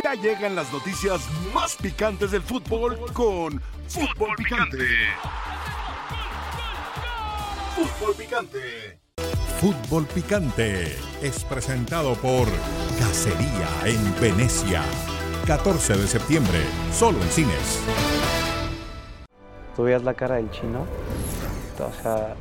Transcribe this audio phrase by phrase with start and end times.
[0.00, 1.20] Ya llegan las noticias
[1.52, 4.86] más picantes del fútbol con Fútbol Picante.
[7.74, 8.98] Fútbol Picante.
[9.60, 12.48] Fútbol Picante es presentado por
[12.98, 14.82] Cacería en Venecia.
[15.46, 16.60] 14 de septiembre,
[16.92, 17.80] solo en cines.
[19.74, 20.86] Tú veías la cara del chino,
[21.78, 22.34] o sea,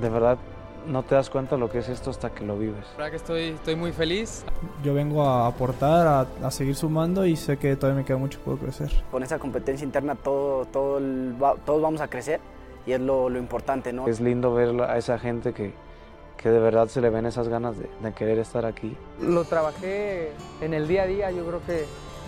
[0.00, 0.38] de verdad
[0.86, 2.84] no te das cuenta lo que es esto hasta que lo vives.
[2.92, 4.44] La verdad que estoy, estoy muy feliz.
[4.82, 8.38] Yo vengo a aportar, a, a seguir sumando y sé que todavía me queda mucho
[8.40, 8.90] por crecer.
[9.10, 11.34] Con esa competencia interna todo, todo el-
[11.64, 12.40] todos vamos a crecer
[12.86, 14.06] y es lo, lo importante, ¿no?
[14.08, 15.72] Es lindo ver a esa gente que,
[16.36, 18.96] que de verdad se le ven esas ganas de, de querer estar aquí.
[19.20, 21.84] Lo trabajé en el día a día, yo creo que,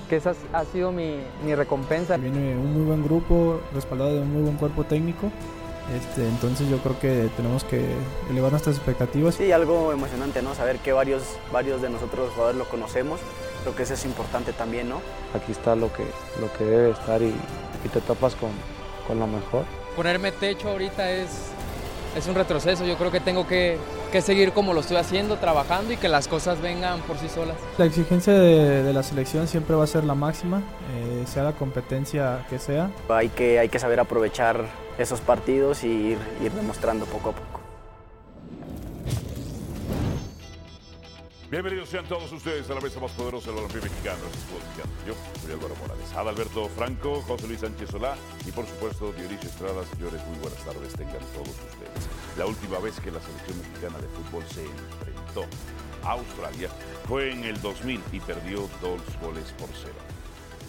[0.09, 2.17] que esa ha sido mi, mi recompensa.
[2.17, 5.31] Viene un muy buen grupo, respaldado de un muy buen cuerpo técnico.
[5.93, 7.85] Este, entonces yo creo que tenemos que
[8.31, 9.35] elevar nuestras expectativas.
[9.35, 10.55] Sí, algo emocionante, ¿no?
[10.55, 13.21] Saber que varios, varios de nosotros los jugadores lo conocemos,
[13.63, 15.01] creo que eso es importante también, ¿no?
[15.35, 16.05] Aquí está lo que,
[16.41, 17.35] lo que debe estar y,
[17.85, 18.51] y te topas con,
[19.07, 19.65] con lo mejor.
[19.95, 21.29] Ponerme techo ahorita es,
[22.17, 22.85] es un retroceso.
[22.87, 23.77] Yo creo que tengo que,
[24.11, 27.57] que seguir como lo estoy haciendo, trabajando y que las cosas vengan por sí solas.
[27.77, 30.63] La exigencia de, de la selección siempre va a ser la máxima,
[30.95, 32.91] eh, sea la competencia que sea.
[33.11, 34.65] Hay que, hay que saber aprovechar
[34.99, 36.19] esos partidos y ir,
[36.55, 37.61] demostrando poco a poco.
[41.51, 44.19] Bienvenidos sean todos ustedes a la mesa más poderosa del balompié mexicano.
[44.27, 45.07] Este es Fútbol Picante.
[45.07, 49.85] Yo soy Álvaro Morales, Adalberto Franco, José Luis Sánchez Solá y por supuesto Dionisio Estrada.
[49.85, 52.09] Señores, muy buenas tardes tengan todos ustedes.
[52.37, 55.45] La última vez que la selección mexicana de fútbol se enfrentó
[56.03, 56.71] a Australia
[57.07, 59.95] fue en el 2000 y perdió dos goles por cero.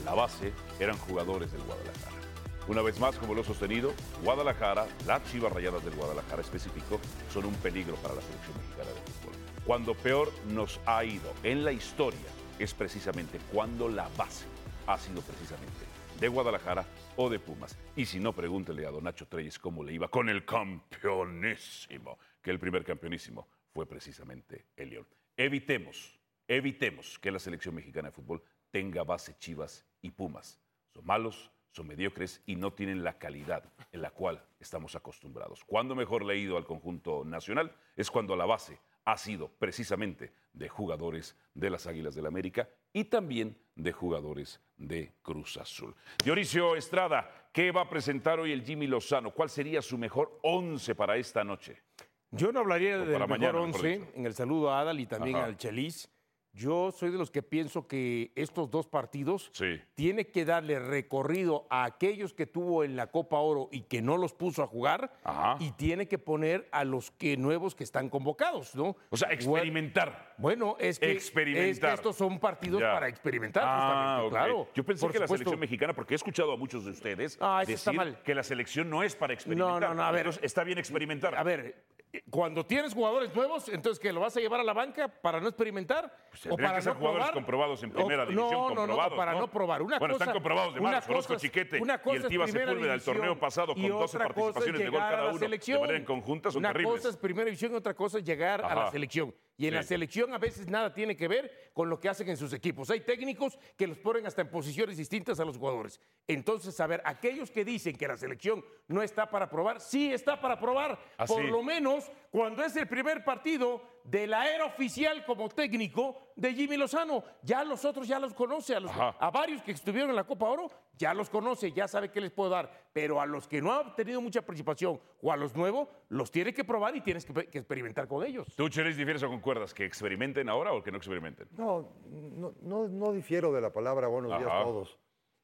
[0.03, 2.24] La base eran jugadores del Guadalajara.
[2.67, 6.99] Una vez más, como lo he sostenido, Guadalajara, las Chivas Rayadas del Guadalajara específico,
[7.31, 9.33] son un peligro para la selección mexicana de fútbol.
[9.65, 12.19] Cuando peor nos ha ido en la historia
[12.57, 14.45] es precisamente cuando la base
[14.87, 15.85] ha sido precisamente
[16.19, 16.85] de Guadalajara
[17.17, 17.77] o de Pumas.
[17.95, 22.49] Y si no, pregúntele a Don Nacho Treyes cómo le iba con el campeonísimo, que
[22.51, 25.07] el primer campeonísimo fue precisamente el León.
[25.37, 30.59] Evitemos, evitemos que la selección mexicana de fútbol tenga base Chivas y Pumas.
[30.93, 35.63] Son malos, son mediocres y no tienen la calidad en la cual estamos acostumbrados.
[35.65, 41.35] Cuando mejor leído al conjunto nacional es cuando la base ha sido precisamente de jugadores
[41.53, 45.93] de las Águilas del América y también de jugadores de Cruz Azul.
[46.23, 49.31] Dionisio Estrada, ¿qué va a presentar hoy el Jimmy Lozano?
[49.31, 51.83] ¿Cuál sería su mejor once para esta noche?
[52.31, 54.11] Yo no hablaría del mejor mañana, mejor once dicho.
[54.15, 55.45] en el saludo a Adal y también Ajá.
[55.45, 56.09] al Chelis.
[56.55, 59.81] Yo soy de los que pienso que estos dos partidos Sí.
[59.93, 64.15] tiene que darle recorrido a aquellos que tuvo en la Copa Oro y que no
[64.15, 65.57] los puso a jugar Ajá.
[65.59, 68.95] y tiene que poner a los que nuevos que están convocados, ¿no?
[69.09, 70.33] O sea, experimentar.
[70.37, 71.69] Bueno, es que, Experimentar.
[71.69, 72.93] es que estos son partidos Ya.
[72.93, 74.69] para experimentar, Ah, claro.
[74.73, 77.63] Yo pensé Por que la selección mexicana, porque he escuchado a muchos de ustedes Ah,
[77.63, 78.23] eso está decir mal.
[78.23, 79.81] que la selección no es para experimentar.
[79.81, 80.21] No, no, no, a ver.
[80.21, 81.35] Entonces, está bien experimentar.
[81.35, 81.83] A ver,
[82.29, 85.47] cuando tienes jugadores nuevos, entonces que lo vas a llevar a la banca para no
[85.47, 87.33] experimentar o Pues Tendrían para que ser no jugadores probar.
[87.33, 89.47] comprobados en O- primera división, no, no, no, para ¿no?
[89.49, 89.81] probar.
[89.81, 91.29] Una Bueno, cosa, están comprobados de una malos.
[91.31, 94.17] Es- Chiquete una y cosa el es Tiva Sepúlveda división torneo pasado y con 12
[94.17, 95.39] otra cosa es participaciones de gol cada uno.
[95.39, 96.95] De manera en conjunta son Una terribles.
[96.97, 98.91] cosa es primera división y otra cosa es llegar a la Ajá.
[98.91, 99.33] selección.
[99.57, 99.75] Y en Sí.
[99.75, 102.89] la selección a veces nada tiene que ver con lo que hacen en sus equipos.
[102.89, 105.99] Hay técnicos que los ponen hasta en posiciones distintas a los jugadores.
[106.27, 110.41] Entonces, a ver, aquellos que dicen que la selección no está para probar, sí está
[110.41, 110.99] para probar.
[111.27, 116.53] Por lo menos cuando es el primer partido de la era oficial como técnico de
[116.53, 117.23] Jimmy Lozano.
[117.43, 120.49] Ya los otros ya los conoce, a, los- a varios que estuvieron en la Copa
[120.49, 122.89] Oro, ya los conoce, ya sabe qué les puedo dar.
[122.91, 126.53] Pero a los que no han tenido mucha participación o a los nuevos, los tiene
[126.53, 128.53] que probar y tienes que, que experimentar con ellos.
[128.57, 129.73] ¿Tú, Chelis, difieres o concuerdas?
[129.73, 131.47] ¿Que experimenten ahora o que no experimenten?
[131.51, 134.59] No, no, no, no difiero de la palabra buenos días Ajá.
[134.59, 134.99] a todos.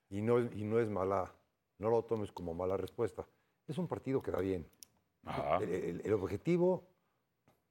[0.09, 1.33] Y no, y no es mala,
[1.77, 3.25] no lo tomes como mala respuesta.
[3.65, 4.69] Es un partido que da bien.
[5.61, 6.87] El, el- el objetivo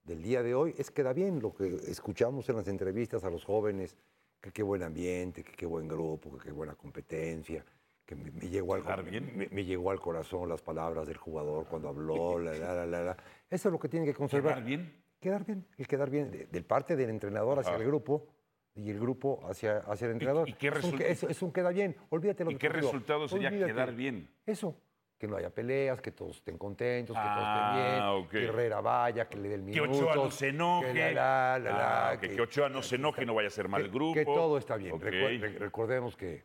[0.05, 3.31] del día de hoy es que da bien lo que escuchamos en las entrevistas a
[3.31, 3.97] los jóvenes,
[4.41, 7.64] que qué buen ambiente, que qué buen grupo, que qué buena competencia,
[8.06, 11.88] que me, me llegó al, me, me llegó al corazón las palabras del jugador cuando
[11.88, 13.17] habló, la, la, la, la.
[13.50, 14.55] Eso es lo que tiene que conservar.
[14.55, 15.02] ¿Quedar bien?
[15.20, 17.82] Quedar bien, el quedar bien, de, del parte del entrenador hacia Ajá.
[17.82, 18.26] el grupo
[18.75, 20.49] y el grupo hacia, hacia el entrenador.
[20.49, 23.49] y qué es, un, es- es un queda bien, olvídate lo ¿Y qué resultado sería
[23.49, 23.73] olvídate.
[23.73, 24.31] quedar bien?
[24.47, 24.75] Eso,
[25.20, 28.31] que no haya peleas, que todos estén contentos, que Ah, todos estén bien, ok.
[28.31, 29.99] que Herrera vaya, que le dé el Que minuto.
[29.99, 30.93] Ochoa no se enoje.
[30.94, 33.69] Que, la, la, la, Ah, que Ochoa no se enoje y no vaya a ser
[33.69, 34.14] mal que- grupo.
[34.14, 34.99] Que todo está bien.
[34.99, 36.44] Recordemos que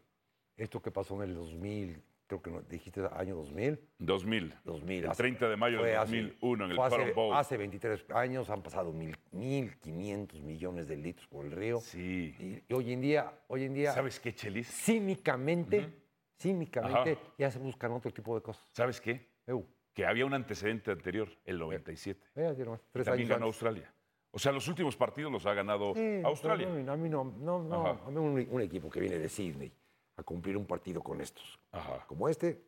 [0.57, 3.79] esto que pasó en el 2000, creo que dijiste año 2000.
[3.97, 4.53] 2000.
[4.65, 5.03] 2000.
[5.05, 7.33] El hace- 30 de mayo de hace- 2001 en el hace, Bowl.
[7.33, 11.79] hace 23 años han pasado mil- 1.500 millones de litros por el río.
[11.79, 12.35] Sí.
[12.39, 14.67] Y, y hoy en día, hoy en día, ¿Sabes qué, Chelis?
[14.67, 16.03] cínicamente,
[16.37, 17.21] cínicamente, Ajá.
[17.37, 18.67] ya se buscan otro tipo de cosas.
[18.73, 19.29] ¿Sabes qué?
[19.47, 22.19] Eu, Que había un antecedente anterior, el 97.
[22.35, 23.55] eh, nomás, tres También años ganó antes.
[23.63, 23.93] Australia.
[24.31, 26.67] O sea, los últimos partidos los ha ganado Sí, Australia.
[26.69, 29.29] pero no, a mí no, no, no, a mí un, un equipo que viene de
[29.29, 29.71] Sydney
[30.17, 32.05] a cumplir un partido con estos, Ajá.
[32.07, 32.65] como este,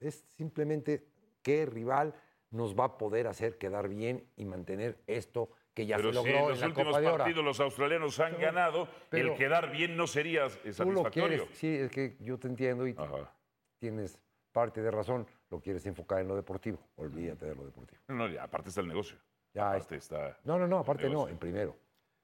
[0.00, 1.06] es simplemente
[1.42, 2.14] qué rival
[2.50, 6.30] nos va a poder hacer quedar bien y mantener esto que ya Pero se logró
[6.32, 7.18] en en los la últimos Copa de Oro.
[7.18, 11.12] partidos los australianos han ganado, pero- el quedar bien no sería Tú lo satisfactorio.
[11.46, 13.32] quieres, sí, es que yo te entiendo y Ajá.
[13.78, 14.18] tienes
[14.52, 18.00] parte de razón, lo quieres enfocar en lo deportivo, olvídate de lo deportivo.
[18.08, 19.16] No, no, ya, aparte está el negocio.
[19.54, 20.38] Ya Aparte está.
[20.44, 21.76] No, no, no, aparte no, en primero.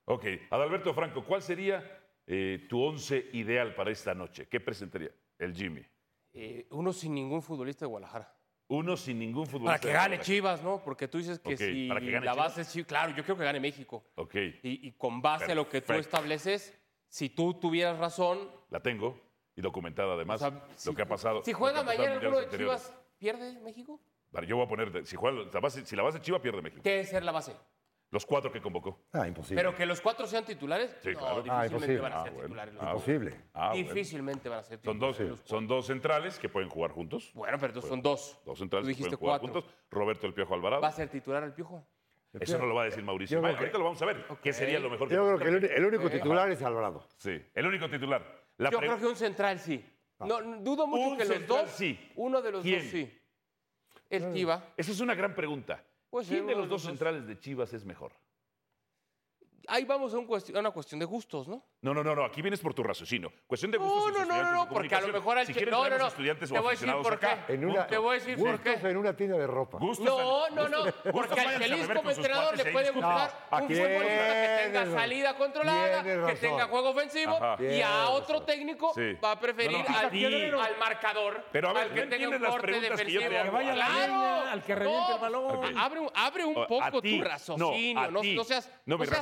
[0.07, 4.47] Ok, Adalberto Franco, ¿cuál sería eh, tu once ideal para esta noche?
[4.49, 5.83] ¿Qué presentaría el Jimmy?
[6.33, 8.35] Eh, uno sin ningún futbolista de Guadalajara.
[8.69, 9.81] Uno sin ningún Para futbolista.
[9.81, 10.21] que de gane.
[10.21, 10.83] Chivas, ¿no?
[10.85, 12.47] Porque tú dices que si ¿para que gane la Chivas?
[12.49, 14.05] base es Chivas, claro, yo creo que gane México.
[14.17, 16.79] Ok, Y, y con base a lo que tú estableces,
[17.09, 18.39] si tú tuvieras razón,
[18.71, 19.19] la tengo
[19.57, 20.43] y documentada además.
[20.43, 21.43] o sea, si, lo que ha pasado.
[21.45, 24.01] Si juega que mañana alguno de Chivas, ¿pierde México?
[24.31, 26.83] Vale, yo voy a poner, si, juega la base, si la base Chivas pierde México.
[26.83, 27.57] ¿Qué es ser la base?
[28.11, 29.05] Los cuatro que convocó.
[29.13, 29.61] Ah, imposible.
[29.63, 31.45] Pero que los cuatro sean titulares, Sí, no, claro.
[31.49, 32.01] Ah, difícilmente imposible.
[32.01, 32.47] van a Ah, ser bueno.
[32.49, 32.75] titulares.
[32.75, 32.95] los Ah, dos.
[33.09, 33.41] Imposible.
[33.53, 33.89] Ah, bueno.
[33.89, 35.41] Difícilmente van a ser Son dos, titulares.
[35.41, 37.31] los son dos centrales que pueden jugar juntos.
[37.35, 38.41] Bueno, pero entonces son dos.
[38.47, 39.61] Dos centrales Tú que dijiste pueden jugar cuatro.
[39.63, 39.81] juntos.
[39.91, 40.81] Roberto El Piojo Alvarado.
[40.83, 41.87] ¿Va a ser titular el Piojo?
[42.41, 43.37] Eso no lo va a decir Mauricio.
[43.37, 43.55] Yo creo May.
[43.57, 44.25] que- Ahorita lo vamos a ver.
[44.43, 47.07] ¿Qué sería lo mejor Yo creo que el, uni- el único titular es Alvarado.
[47.19, 48.23] Sí, el único titular.
[48.59, 49.85] La Yo pre- creo que un central sí.
[50.21, 51.71] No, no, dudo mucho Un que los central dos.
[51.73, 52.13] sí.
[52.17, 52.81] Uno de los ¿Quién?
[52.81, 53.21] dos sí.
[54.11, 54.65] El Tiva.
[54.77, 55.85] Esa es una gran pregunta.
[56.11, 58.13] Puede ser ¿Quién de los dos centrales de Chivas es mejor?
[59.71, 61.63] Ahí vamos a, un una cuestión de gustos, ¿no?
[61.83, 62.25] No, no, no, no.
[62.25, 63.31] Aquí vienes por tu raciocinio.
[63.47, 64.13] Cuestión de gustos.
[64.13, 66.07] No, no, no, no, porque a lo mejor al Si quieren no, no, no.
[66.07, 67.27] estudiantes Te voy a decir por qué.
[67.27, 67.45] acá.
[67.49, 68.73] En una, Te voy a decir por qué.
[68.89, 69.79] en una tienda de ropa.
[69.79, 70.85] Gustos No, en- no, no.
[71.13, 76.03] Porque al feliz como entrenador le puede gustar No, un futbolista que tenga salida controlada,
[76.03, 77.63] que tenga juego ofensivo Ajá.
[77.63, 79.13] y a otro técnico Sí.
[79.23, 82.43] va a preferir No, no, al, marcador, Pero a ver, al ¿no que tenga un
[82.43, 83.23] las corte defensivo.
[83.29, 84.47] Claro.
[84.51, 85.79] al que reviente el balón.
[86.15, 88.71] Abre, un- poco tu raciocinio, No, seas,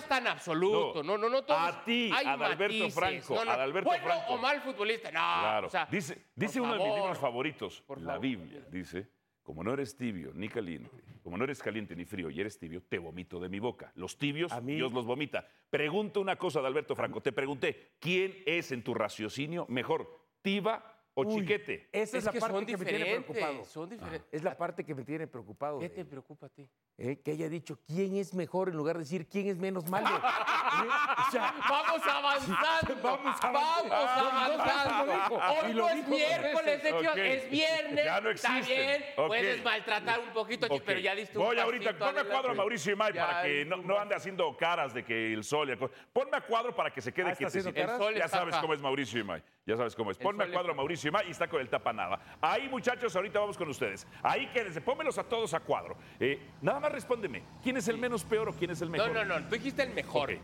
[0.08, 4.04] tan absoluto, no, no, no, todos- A ti, Adalberto matices, Franco, no, no, Adalberto bueno
[4.04, 4.32] Franco.
[4.34, 5.66] o mal futbolista, no, Claro.
[5.66, 8.18] o sea, dice dice uno de mis libros favoritos, la.
[8.18, 8.60] Biblia.
[8.70, 9.08] Dice,
[9.42, 10.90] como no eres tibio ni caliente,
[11.22, 13.92] como no eres caliente ni frío y eres tibio, te vomito de mi boca.
[13.94, 15.46] Los tibios, A mí- Dios los vomita.
[15.70, 17.20] Pregunto una cosa de Alberto Franco.
[17.20, 20.08] Te pregunté, ¿quién es en tu raciocinio mejor,
[20.42, 21.88] tiba o Uy, chiquete?
[21.92, 23.64] Esa es, Es la que parte son que me tiene preocupado.
[23.64, 24.28] son diferentes.
[24.30, 25.78] Es la parte que me tiene preocupado.
[25.78, 26.68] ¿Qué te preocupa a ti?
[26.98, 30.08] Eh, que haya dicho quién es mejor en lugar de decir quién es menos malo.
[30.14, 30.20] ¿Eh?
[31.26, 32.96] O sea, Vamos avanzando.
[33.02, 34.58] Vamos avanzando.
[34.58, 35.36] Vamos Ah, avanzando.
[35.36, 37.00] Hoy Y no es miércoles de veces.
[37.00, 37.19] Chivas, Ok.
[37.19, 38.04] es viernes.
[38.04, 38.86] Ya no Está existen.
[38.86, 39.02] bien.
[39.26, 40.82] Puedes maltratar un poquito, Ok.
[40.84, 42.54] pero ya diste un Voy ahorita, ponme a cuadro a.
[42.54, 45.78] Mauricio Imay Ya para que no, ande haciendo caras de que el sol y el
[45.78, 47.46] Ponme a cuadro para que se quede Ah, ¿está?
[47.46, 49.42] El sol Ya está sabes cómo es Mauricio Imay.
[49.66, 50.16] Ya sabes cómo es.
[50.18, 50.74] Ponme a cuadro a.
[50.76, 52.20] Mauricio Imay y está con el tapa nada.
[52.40, 54.06] Ahí, muchachos, ahorita vamos con ustedes.
[54.22, 55.96] Ahí quédense, pónmelos a todos a cuadro.
[56.20, 57.42] Eh, nada más respóndeme.
[57.64, 59.12] ¿Quién es el menos peor o quién es el No, mejor?
[59.12, 59.48] no, no.
[59.48, 60.38] Tú dijiste el mejor.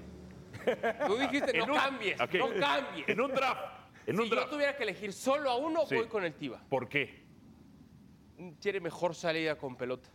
[1.07, 2.29] Tú dijiste no un- cambies, no
[2.59, 3.09] cambies.
[3.09, 3.61] En un draft.
[4.07, 4.51] En un Si yo draft.
[4.51, 5.95] tuviera que elegir solo a uno, Sí.
[5.95, 6.61] voy con el Tiva.
[6.69, 7.23] ¿Por qué?
[8.59, 10.11] Tiene mejor salida con pelota.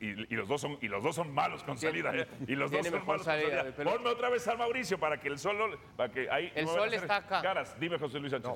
[0.00, 2.12] Y, y los dos son, y los dos son malos con salida.
[2.14, 2.26] ¿eh?
[2.48, 3.96] Y los dos son malos con salida pelota.
[3.96, 5.78] Ponme otra vez al Mauricio para que el sol.
[5.96, 7.42] Para que ahí El no sol está acá.
[7.42, 8.52] Caras, dime José Luis Sánchez.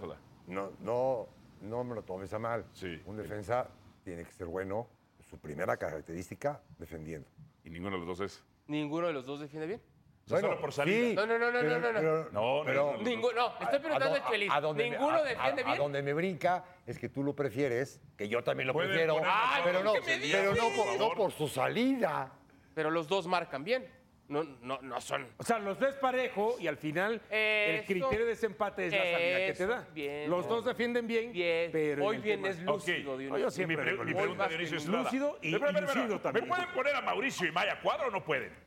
[0.48, 1.28] No, no,
[1.60, 2.64] no me lo tomes a mal.
[2.72, 3.00] Sí.
[3.06, 3.68] Un defensa
[4.04, 4.88] tiene que ser bueno.
[5.20, 7.28] Su primera característica, defendiendo.
[7.64, 8.44] Y ninguno de los dos es.
[8.68, 9.82] ¿Ninguno de los dos defiende bien?
[10.26, 11.08] O sea, solo por salida.
[11.10, 11.98] sí, No, no, no, no, pero- no, no.
[12.00, 13.02] pero- No, no, pero- no, no.
[13.04, 14.50] Ninguno, no, le estoy preguntando a a Chelis.
[14.52, 15.68] a donde me- ¿Ninguno a- defiende a- bien?
[15.68, 19.62] A donde me brinca es que tú lo prefieres, que yo también lo prefiero, Ay,
[19.64, 22.32] pero no, ¿qué me pero no por, no por su salida.
[22.74, 23.86] Pero los dos marcan bien.
[24.28, 25.28] No, no, no son.
[25.36, 27.86] O sea, los ves parejo y al final el Eso.
[27.86, 29.88] criterio de desempate es la salida que te Eso, da.
[29.94, 30.28] bien.
[30.28, 31.70] los dos defienden bien, Bien.
[31.70, 33.18] pero Hoy el vienes tema- lúcido, Ok.
[33.20, 33.38] Dionisio.
[33.38, 34.18] Yo Y siempre mi, pre- mi lúcido.
[34.18, 35.02] pregunta, Dionisio Estrada.
[35.04, 36.44] lúcido y- lucido también.
[36.44, 38.65] ¿Me pueden poner a Mauricio y Maya a cuadro o no pueden?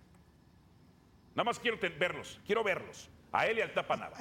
[1.35, 3.09] Nada más quiero verlos, quiero verlos.
[3.31, 4.17] A él y al tapa nada.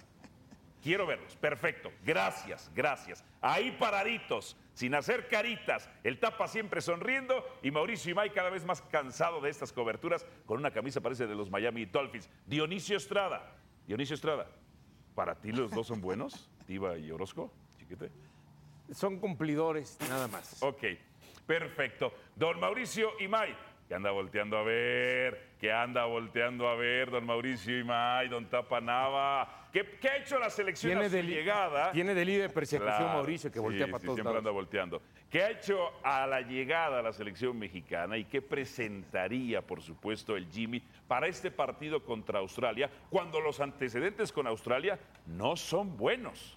[0.82, 1.34] Quiero verlos.
[1.36, 1.90] Perfecto.
[2.04, 3.24] Gracias, gracias.
[3.40, 5.90] Ahí paraditos, sin hacer caritas.
[6.04, 10.58] El tapa siempre sonriendo y Mauricio Imay cada vez más cansado de estas coberturas con
[10.58, 12.30] una camisa parece de los Miami Dolphins.
[12.46, 13.56] Dionisio Estrada.
[13.86, 14.46] Dionisio Estrada.
[15.14, 16.48] ¿Para ti los dos son buenos?
[16.66, 18.12] Tiva y Orozco, chiquete.
[18.92, 20.62] Son cumplidores, nada más.
[20.62, 20.84] Ok,
[21.44, 22.12] perfecto.
[22.36, 23.54] Don Mauricio Imay,
[23.88, 28.80] que anda volteando a ver, que anda volteando a ver, don Mauricio Imay, don Tapa
[28.80, 29.66] Nava.
[29.72, 31.90] ¿Qué, qué ha hecho la selección Tiene a su de llegada?
[31.92, 34.38] tiene de líder persecución Claro, Mauricio, que sí, voltea para sí, todos siempre lados.
[34.38, 35.02] anda volteando.
[35.28, 40.36] ¿Qué ha hecho a la llegada a la selección mexicana y qué presentaría, por supuesto,
[40.36, 46.56] el Jimmy para este partido contra Australia, cuando los antecedentes con Australia no son buenos?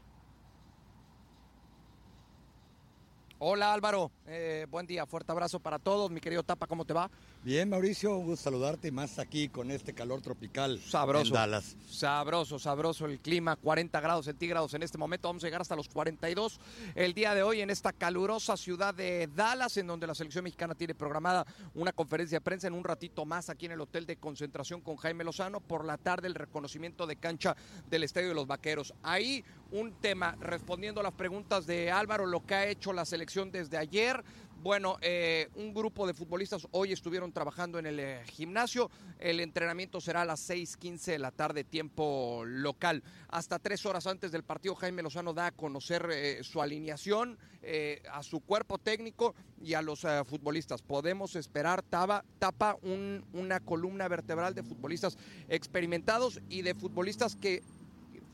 [3.40, 6.12] Hola Álvaro, Eh, buen día, fuerte abrazo para todos.
[6.12, 7.10] Mi querido Tapa, ¿cómo te va?
[7.44, 11.30] Bien, Mauricio, un gusto saludarte y más aquí con este calor tropical Sabroso.
[11.30, 11.76] en Dallas.
[11.90, 15.28] Sabroso, sabroso el clima, 40 grados centígrados en este momento.
[15.28, 16.60] Vamos a llegar hasta los 42
[16.94, 20.76] el día de hoy en esta calurosa ciudad de Dallas, en donde la selección mexicana
[20.76, 24.18] tiene programada una conferencia de prensa en un ratito más aquí en el hotel de
[24.18, 25.62] concentración con Jaime Lozano.
[25.62, 27.58] Por la tarde, el reconocimiento de cancha
[27.90, 28.94] del Estadio de los Vaqueros.
[29.02, 33.52] Ahí un tema, respondiendo a las preguntas de Álvaro, lo que ha hecho la selección
[33.52, 34.24] desde ayer.
[34.62, 38.92] Bueno, eh, un grupo de futbolistas hoy estuvieron trabajando en el eh, gimnasio.
[39.18, 43.02] El entrenamiento será a las 6:15 de la tarde, tiempo local.
[43.30, 48.04] Hasta tres horas antes del partido, Jaime Lozano da a conocer eh, su alineación eh,
[48.12, 50.84] a su cuerpo técnico y a los futbolistas.
[50.84, 55.18] Podemos esperar, tapa, tapa un- una columna vertebral de futbolistas
[55.50, 57.64] experimentados y de futbolistas que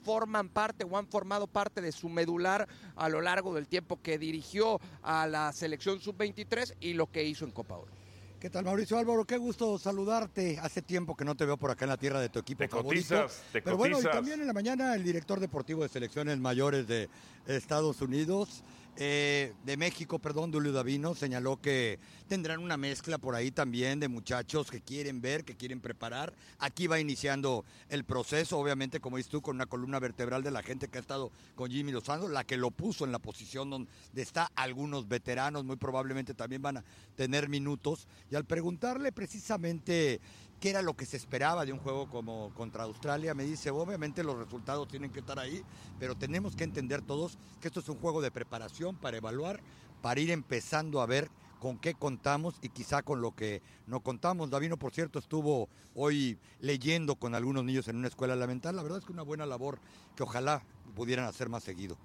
[0.08, 4.18] forman parte o han formado parte de su medular a lo largo del tiempo que
[4.18, 7.92] dirigió a la selección sub-23 y lo que hizo en Copa Oro.
[8.40, 9.26] ¿Qué tal, Mauricio Álvaro?
[9.26, 10.60] Qué gusto saludarte.
[10.62, 12.70] Hace tiempo que no te veo por acá en la tierra de tu equipo Te
[12.70, 13.16] favorito.
[13.16, 16.88] cotizas, te Pero bueno, y también en la mañana el director deportivo de selecciones mayores
[16.88, 17.10] de
[17.46, 18.64] Estados Unidos,
[19.00, 24.08] eh, de México, perdón, Julio Davino, señaló que tendrán una mezcla por ahí también de
[24.08, 26.34] muchachos que quieren ver, que quieren preparar.
[26.58, 30.64] Aquí va iniciando el proceso, obviamente, como dices tú, con una columna vertebral de la
[30.64, 33.90] gente que ha estado con Jimmy Lozano, la que lo puso en la posición donde
[34.16, 36.84] está algunos veteranos, muy probablemente también van a
[37.16, 38.08] tener minutos.
[38.32, 40.20] Y al preguntarle precisamente
[40.60, 44.24] qué era lo que se esperaba de un juego como contra Australia, me dice, obviamente
[44.24, 45.64] los resultados tienen que estar ahí,
[46.00, 49.62] pero tenemos que entender todos que esto es un juego de preparación para evaluar,
[50.02, 54.50] para ir empezando a ver con qué contamos y quizá con lo que no contamos.
[54.50, 58.76] Davino, por cierto, estuvo hoy leyendo con algunos niños en una escuela elemental.
[58.76, 59.80] La verdad es que una buena labor
[60.16, 60.62] que ojalá
[60.96, 61.98] pudieran hacer más seguido.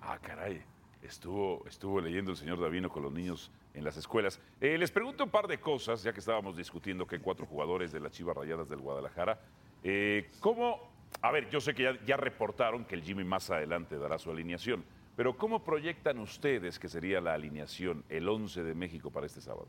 [0.00, 0.62] Ah, caray.
[1.02, 4.40] Estuvo, estuvo leyendo el señor Davino con los niños en las escuelas.
[4.60, 7.92] Eh, les pregunto un par de cosas, ya que estábamos discutiendo que hay cuatro jugadores
[7.92, 9.38] de las Chivas Rayadas del Guadalajara.
[9.82, 10.94] Eh, ¿Cómo?
[11.20, 14.30] A ver, yo sé que ya, ya reportaron que el Jimmy más adelante dará su
[14.30, 14.84] alineación,
[15.16, 19.68] pero ¿cómo proyectan ustedes que sería la alineación, el 11 de México para este sábado?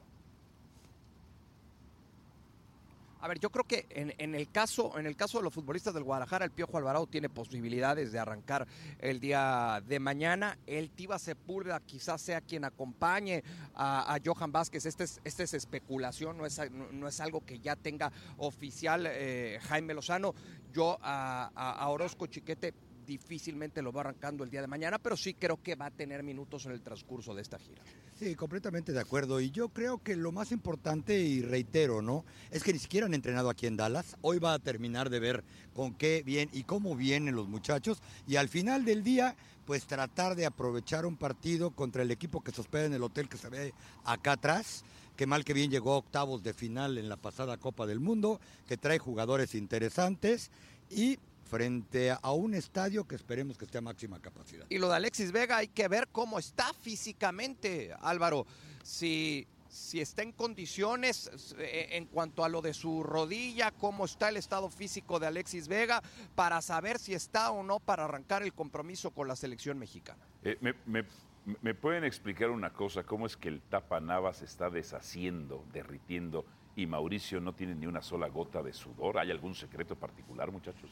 [3.26, 6.04] A ver, yo creo que en, el caso, en el caso de los futbolistas del
[6.04, 8.68] Guadalajara, el Piojo Alvarado tiene posibilidades de arrancar
[9.00, 10.60] el día de mañana.
[10.68, 14.86] El Tiva Sepúlveda quizás sea quien acompañe a, a Johan Vázquez.
[14.86, 20.36] Esta es, esta es especulación, no es, algo que ya tenga oficial eh, Jaime Lozano.
[20.72, 25.62] Yo a Orozco Chiquete difícilmente lo va arrancando el día de mañana, pero sí creo
[25.62, 27.82] que va a tener minutos en el transcurso de esta gira.
[28.16, 29.40] Sí, completamente de acuerdo.
[29.42, 32.26] Y yo creo que lo más importante, y reitero, ¿no?
[32.52, 34.16] Es que ni siquiera han entrenado aquí en Dallas.
[34.22, 35.44] Hoy va a terminar de ver
[35.74, 38.02] con qué bien y cómo vienen los muchachos.
[38.26, 39.36] Y al final del día,
[39.66, 43.28] pues tratar de aprovechar un partido contra el equipo que se hospeda en el hotel
[43.28, 43.74] que se ve
[44.06, 44.84] acá atrás.
[45.18, 48.42] Que mal que bien llegó a octavos de final en la pasada Copa del Mundo,
[48.68, 50.52] que trae jugadores interesantes
[50.90, 54.66] y frente a un estadio que esperemos que esté a máxima capacidad.
[54.70, 58.46] Y lo de Alexis Vega hay que ver cómo está físicamente, Álvaro.
[58.84, 64.30] Si, si está en condiciones eh, en cuanto a lo de su rodilla, cómo está
[64.30, 66.02] el estado físico de Alexis Vega,
[66.36, 70.24] para saber si está o no para arrancar el compromiso con la selección mexicana.
[70.44, 71.06] Eh, me, me-
[71.62, 73.04] me pueden explicar una cosa?
[73.04, 76.44] ¿Cómo es que el Tapa Nava se está deshaciendo, derritiendo
[76.76, 79.20] y Mauricio no tiene ni una sola gota de sudor?
[79.20, 80.90] ¿Hay algún secreto particular, muchachos?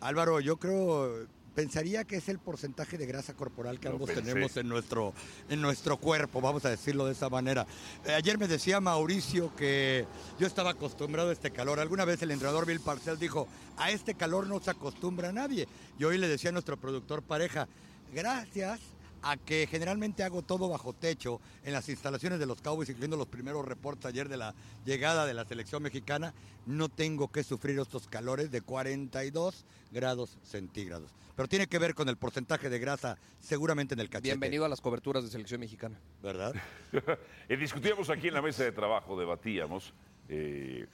[0.00, 4.22] Álvaro, yo creo, pensaría que es el porcentaje de grasa corporal que Lo ambos pensé.
[4.22, 5.12] tenemos en nuestro,
[5.48, 7.66] en nuestro cuerpo, vamos a decirlo de esa manera.
[8.06, 10.06] Eh, ayer me decía Mauricio que
[10.38, 11.80] yo estaba acostumbrado a este calor.
[11.80, 15.68] Alguna vez el entrenador Bill Parcell dijo, a este calor no se acostumbra nadie.
[15.98, 17.68] Y hoy le decía a nuestro productor pareja,
[18.14, 18.80] gracias
[19.22, 23.26] a que generalmente hago todo bajo techo en las instalaciones de los Cowboys, incluyendo los
[23.26, 26.34] primeros reportes ayer de la llegada de la selección mexicana,
[26.66, 31.12] no tengo que sufrir estos calores de 42 grados centígrados.
[31.36, 34.28] Pero tiene que ver con el porcentaje de grasa seguramente en el cachete.
[34.28, 35.98] Bienvenido a las coberturas de selección mexicana.
[36.22, 36.54] ¿Verdad?
[37.48, 39.94] Discutíamos aquí en la mesa de trabajo, debatíamos,
[40.28, 40.86] eh,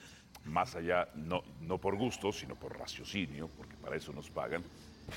[0.45, 4.62] más allá, no, no por gusto, sino por raciocinio, porque para eso nos pagan.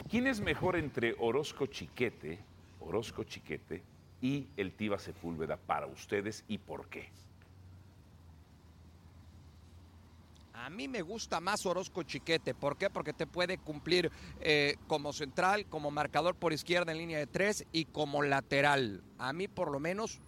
[0.09, 2.39] ¿Quién es mejor entre Orozco Chiquete,
[2.79, 3.83] Orozco Chiquete
[4.21, 7.09] y el Tiva Sepúlveda para ustedes y por qué?
[10.53, 12.53] A mí me gusta más Orozco Chiquete.
[12.53, 12.89] ¿Por qué?
[12.89, 17.65] Porque te puede cumplir eh, como central, como marcador por izquierda en línea de tres
[17.71, 19.01] y como lateral.
[19.17, 20.19] A mí por lo menos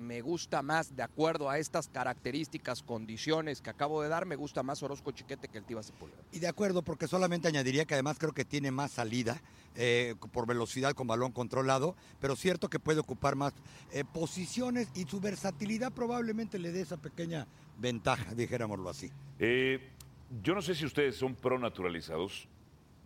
[0.00, 4.62] me gusta más, de acuerdo a estas características, condiciones que acabo de dar, me gusta
[4.62, 6.22] más Orozco Chiquete que el Tiva Sepúlveda.
[6.32, 9.40] Y de acuerdo, porque solamente añadiría que además creo que tiene más salida
[9.76, 13.52] eh, por velocidad con balón controlado, pero cierto que puede ocupar más
[13.92, 17.46] eh, posiciones y su versatilidad probablemente le dé esa pequeña
[17.78, 19.10] ventaja, dijéramoslo así.
[19.38, 19.90] Eh,
[20.42, 22.48] yo no sé si ustedes son pro naturalizados.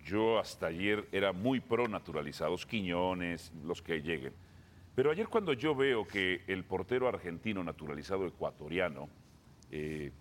[0.05, 4.35] Yo hasta ayer era muy pro naturalizados, Quiñones, los que lleguen.
[4.95, 9.09] Pero ayer cuando yo veo que el portero argentino naturalizado ecuatoriano,
[9.71, 10.13] eh,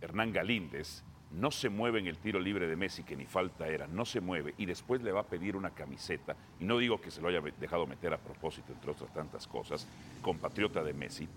[0.00, 3.86] Hernán Galíndez, no se mueve en el tiro libre de Messi, que ni falta era,
[3.86, 7.10] no se mueve, y después le va a pedir una camiseta, y no digo que
[7.10, 9.86] se lo haya dejado meter a propósito, entre otras tantas cosas,
[10.22, 11.28] compatriota de Messi,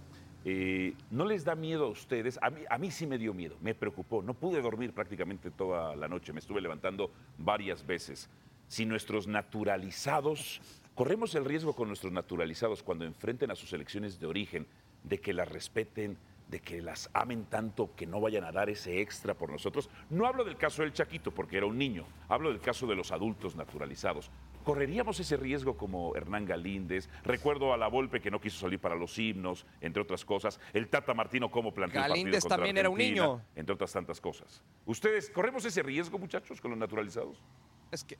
[0.45, 2.39] eh, ¿no les da miedo a ustedes?
[2.41, 5.95] A mí, a mí sí me dio miedo, me preocupó, no pude dormir prácticamente toda
[5.95, 8.29] la noche, me estuve levantando varias veces.
[8.67, 10.61] Si nuestros naturalizados
[10.99, 14.67] Corremos el riesgo con nuestros naturalizados cuando enfrenten a sus elecciones de origen
[15.01, 16.17] de que las respeten,
[16.49, 19.89] de que las amen tanto que no vayan a dar ese extra por nosotros.
[20.09, 23.13] No hablo del caso del Chaquito porque era un niño, hablo del caso de los
[23.13, 24.29] adultos naturalizados.
[24.65, 27.07] ¿Correríamos ese riesgo como Hernán Galíndez?
[27.23, 30.59] Recuerdo a la Volpe que no quiso salir para los himnos, entre otras cosas.
[30.73, 33.41] El Tata Martino cómo planteó Galíndez el partido contra también era un niño.
[33.55, 34.61] Entre otras tantas cosas.
[34.85, 37.41] ¿Ustedes corremos ese riesgo, muchachos, con los naturalizados?
[37.89, 38.17] Es que,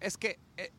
[0.00, 0.72] es que, eh,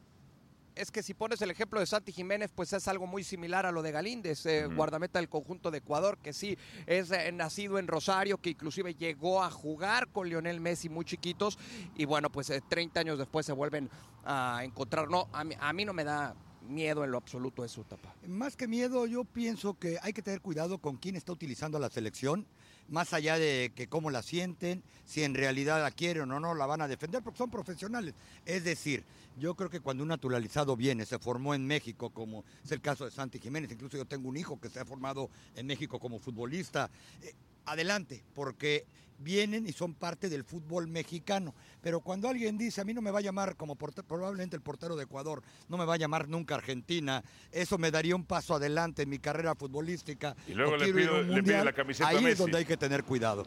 [0.75, 3.71] es que si pones el ejemplo de Santi Jiménez, pues es algo muy similar a
[3.71, 7.87] lo de Galíndez, eh, guardameta del conjunto de Ecuador, que sí es eh, nacido en
[7.87, 11.57] Rosario, que inclusive llegó a jugar con Lionel Messi muy chiquitos,
[11.95, 13.89] y bueno, pues eh, 30 años después se vuelven
[14.25, 15.09] a encontrar.
[15.09, 16.35] No, a mí, a mí no me da
[16.67, 18.13] miedo en lo absoluto eso, Tapa.
[18.27, 21.81] Más que miedo, yo pienso que hay que tener cuidado con quién está utilizando a
[21.81, 22.45] la selección,
[22.89, 26.65] más allá de que cómo la sienten, si en realidad la quieren o no la
[26.65, 28.13] van a defender, porque son profesionales.
[28.45, 29.03] Es decir,
[29.37, 33.05] yo creo que cuando un naturalizado viene, se formó en México, como es el caso
[33.05, 36.19] de Santi Jiménez, incluso yo tengo un hijo que se ha formado en México como
[36.19, 36.89] futbolista,
[37.21, 37.33] eh,
[37.65, 38.85] adelante, porque
[39.19, 41.53] vienen y son parte del fútbol mexicano.
[41.81, 44.95] Pero cuando alguien dice, a mí no me va a llamar como probablemente el portero
[44.95, 49.03] de Ecuador, no me va a llamar nunca Argentina, eso me daría un paso adelante
[49.03, 50.35] en mi carrera futbolística.
[50.47, 52.41] Y luego le a pido- le pide la camiseta a Ahí es Messi.
[52.41, 53.45] donde hay que tener cuidado.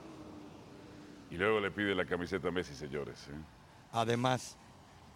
[1.30, 3.28] Y luego le pide la camiseta a Messi, señores.
[3.28, 3.34] ¿eh?
[3.92, 4.56] Además,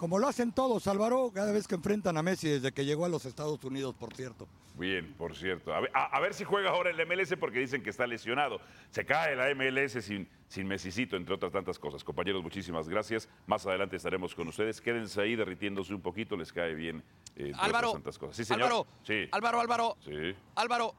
[0.03, 3.09] como lo hacen todos, Álvaro, cada vez que enfrentan a Messi desde que llegó a
[3.09, 4.49] los Estados Unidos, por cierto.
[4.75, 5.73] Bien, por cierto.
[5.73, 8.61] A ver, a- a ver si juega ahora el MLS porque dicen que está lesionado.
[8.91, 12.03] Se cae la MLS sin, sin Messicito, entre otras tantas cosas.
[12.03, 13.29] Compañeros, muchísimas gracias.
[13.47, 14.81] Más adelante estaremos con ustedes.
[14.81, 17.05] Quédense ahí derritiéndose un poquito, les cae bien.
[17.37, 18.37] eh, entre Álvaro, otras tantas cosas.
[18.37, 18.65] Sí, señor.
[18.65, 19.29] Álvaro, Sí.
[19.31, 20.35] Álvaro, Álvaro, Sí.
[20.57, 20.95] Álvaro,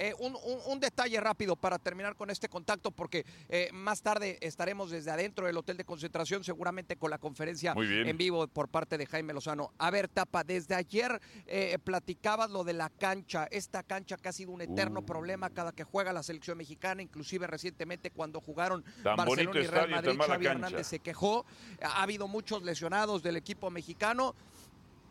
[0.00, 4.38] eh, un, un- un detalle rápido para terminar con este contacto, porque eh, más tarde
[4.40, 8.96] estaremos desde adentro del hotel de concentración, seguramente con la conferencia en vivo por parte
[8.96, 9.72] de Jaime Lozano.
[9.76, 14.32] A ver, Tapa, desde ayer eh, platicabas lo de la cancha, esta cancha que ha
[14.32, 15.04] sido un eterno Uh.
[15.06, 19.90] problema cada que juega la selección mexicana, inclusive recientemente cuando jugaron Tan Barcelona y Real
[19.90, 20.46] Madrid, Xavi.
[20.46, 21.44] Hernández se quejó,
[21.82, 24.34] ha habido muchos lesionados del equipo mexicano,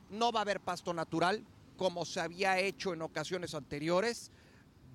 [0.10, 1.44] no va a haber pasto natural
[1.78, 4.32] como se había hecho en ocasiones anteriores,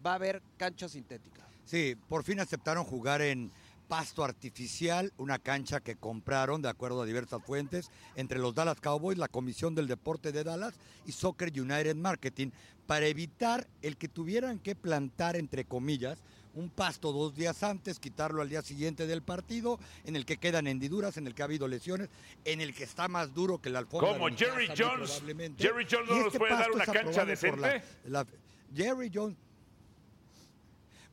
[0.05, 1.47] va a haber cancha sintética.
[1.65, 3.51] Sí, por fin aceptaron jugar en
[3.89, 9.19] pasto artificial, una cancha que compraron de acuerdo a diversas fuentes entre los Dallas Cowboys,
[9.19, 10.75] la Comisión del Deporte de Dallas
[11.07, 12.51] y Soccer United Marketing
[12.87, 16.19] para evitar el que tuvieran que plantar entre comillas
[16.55, 20.67] un pasto dos días antes, quitarlo al día siguiente del partido, en el que quedan
[20.69, 22.09] hendiduras, en el que ha habido lesiones,
[22.45, 24.13] en el que está más duro que la alfombra.
[24.31, 25.63] Mi Jerry Jones- probablemente.
[25.65, 27.83] Jerry Jones no nos este puede dar una cancha por la- decente?
[28.07, 28.27] la-
[28.75, 29.37] Jerry Jones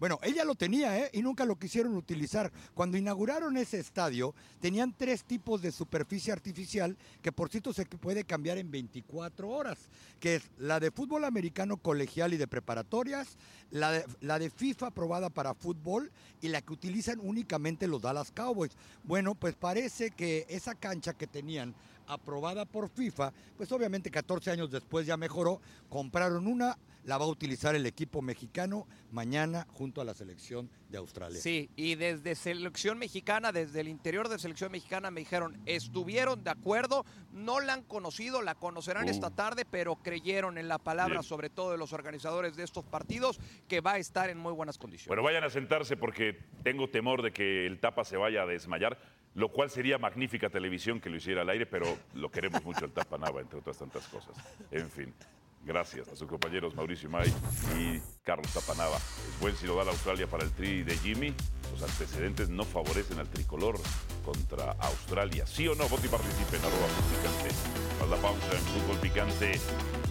[0.01, 1.11] bueno, ella lo tenía, ¿eh?
[1.13, 2.51] Y nunca lo quisieron utilizar.
[2.73, 8.23] Cuando inauguraron ese estadio, tenían tres tipos de superficie artificial que por cierto se puede
[8.23, 9.77] cambiar en 24 horas,
[10.19, 13.37] que es la de fútbol americano colegial y de preparatorias,
[13.69, 16.11] la de, la de FIFA aprobada para fútbol
[16.41, 18.71] y la que utilizan únicamente los Dallas Cowboys.
[19.03, 21.75] Bueno, pues parece que esa cancha que tenían
[22.07, 27.27] aprobada por FIFA, pues obviamente 14 años después ya mejoró, compraron una, la va a
[27.27, 31.39] utilizar el equipo mexicano mañana junto a la selección de Australia.
[31.41, 36.51] Sí, y desde selección mexicana, desde el interior de selección mexicana me dijeron, estuvieron de
[36.51, 39.09] acuerdo, no la han conocido, la conocerán Uh.
[39.11, 41.23] esta tarde, pero creyeron en la palabra, Bien.
[41.23, 44.77] sobre todo de los organizadores de estos partidos, que va a estar en muy buenas
[44.77, 45.07] condiciones.
[45.07, 48.97] Bueno, vayan a sentarse porque tengo temor de que el tapa se vaya a desmayar,
[49.33, 52.91] lo cual sería magnífica televisión que lo hiciera al aire, pero lo queremos mucho el
[52.91, 54.35] tapa Nava, entre otras tantas cosas.
[54.71, 55.13] En fin.
[55.63, 57.31] Gracias a sus compañeros Mauricio May
[57.77, 58.97] y Carlos Tapanava.
[58.97, 61.35] Es buen sinodal Australia para el tri de Jimmy.
[61.71, 63.79] Los antecedentes no favorecen al tricolor
[64.25, 65.45] contra Australia.
[65.45, 65.87] ¿Sí o no?
[65.87, 67.55] Vote y participe en arroba picante.
[67.97, 69.59] Tras la pausa en fútbol picante,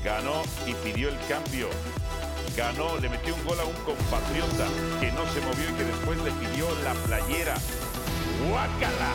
[0.05, 1.69] ganó y pidió el cambio.
[2.57, 4.69] Ganó, le metió un gol a un compatriota
[5.01, 7.57] que no se movió y que después le pidió la playera.
[8.49, 9.15] ¡Guácala!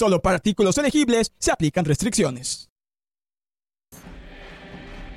[0.00, 2.70] Solo para artículos elegibles se aplican restricciones.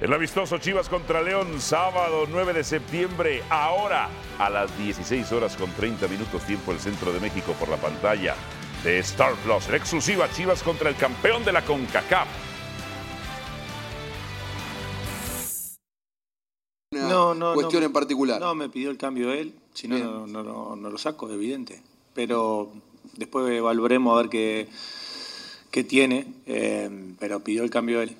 [0.01, 5.71] El amistoso Chivas contra León, sábado 9 de septiembre, ahora a las 16 horas con
[5.71, 8.35] 30 minutos tiempo el centro de México por la pantalla
[8.83, 9.69] de Star Plus.
[9.69, 12.27] En exclusiva Chivas contra el campeón de la CONCACAF.
[16.91, 18.41] no, no, cuestión no, en particular.
[18.41, 21.81] No, me pidió el cambio él, si no, no, no, no lo saco, evidente.
[22.13, 22.69] Pero
[23.17, 24.67] después evaluaremos a ver qué,
[25.71, 28.15] qué tiene, eh, pero pidió el cambio él.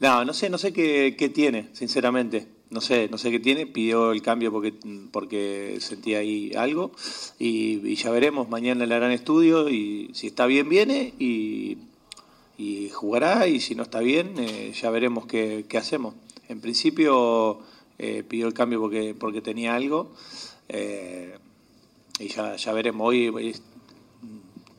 [0.00, 2.46] No, no sé, no sé qué, qué tiene, sinceramente.
[2.72, 4.72] No sé, no sé qué tiene, pidió el cambio porque,
[5.10, 6.90] porque sentía ahí algo
[7.38, 11.76] y, ya veremos, mañana le harán estudio y si está bien viene y,
[12.56, 16.14] y jugará y si no está bien eh, ya veremos qué, qué hacemos.
[16.48, 17.60] En principio
[17.98, 20.10] eh, pidió el cambio porque, porque tenía algo
[20.70, 21.36] eh,
[22.18, 23.06] y ya, ya veremos.
[23.06, 23.54] Hoy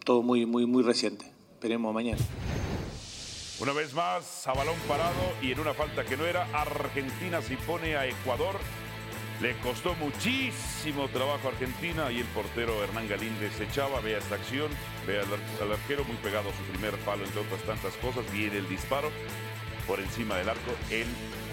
[0.03, 1.25] todo muy, muy, muy reciente.
[1.61, 2.21] Veremos mañana.
[3.59, 7.55] Una vez más, a balón parado y en una falta que no era, Argentina se
[7.57, 8.59] pone a Ecuador.
[9.41, 14.69] Le costó muchísimo trabajo a Argentina y el portero Hernán Galíndez echaba, vea esta acción,
[15.07, 15.23] vea
[15.61, 19.09] al arquero muy pegado a su primer palo, entre otras tantas cosas, viene el disparo
[19.87, 21.07] por encima del arco, él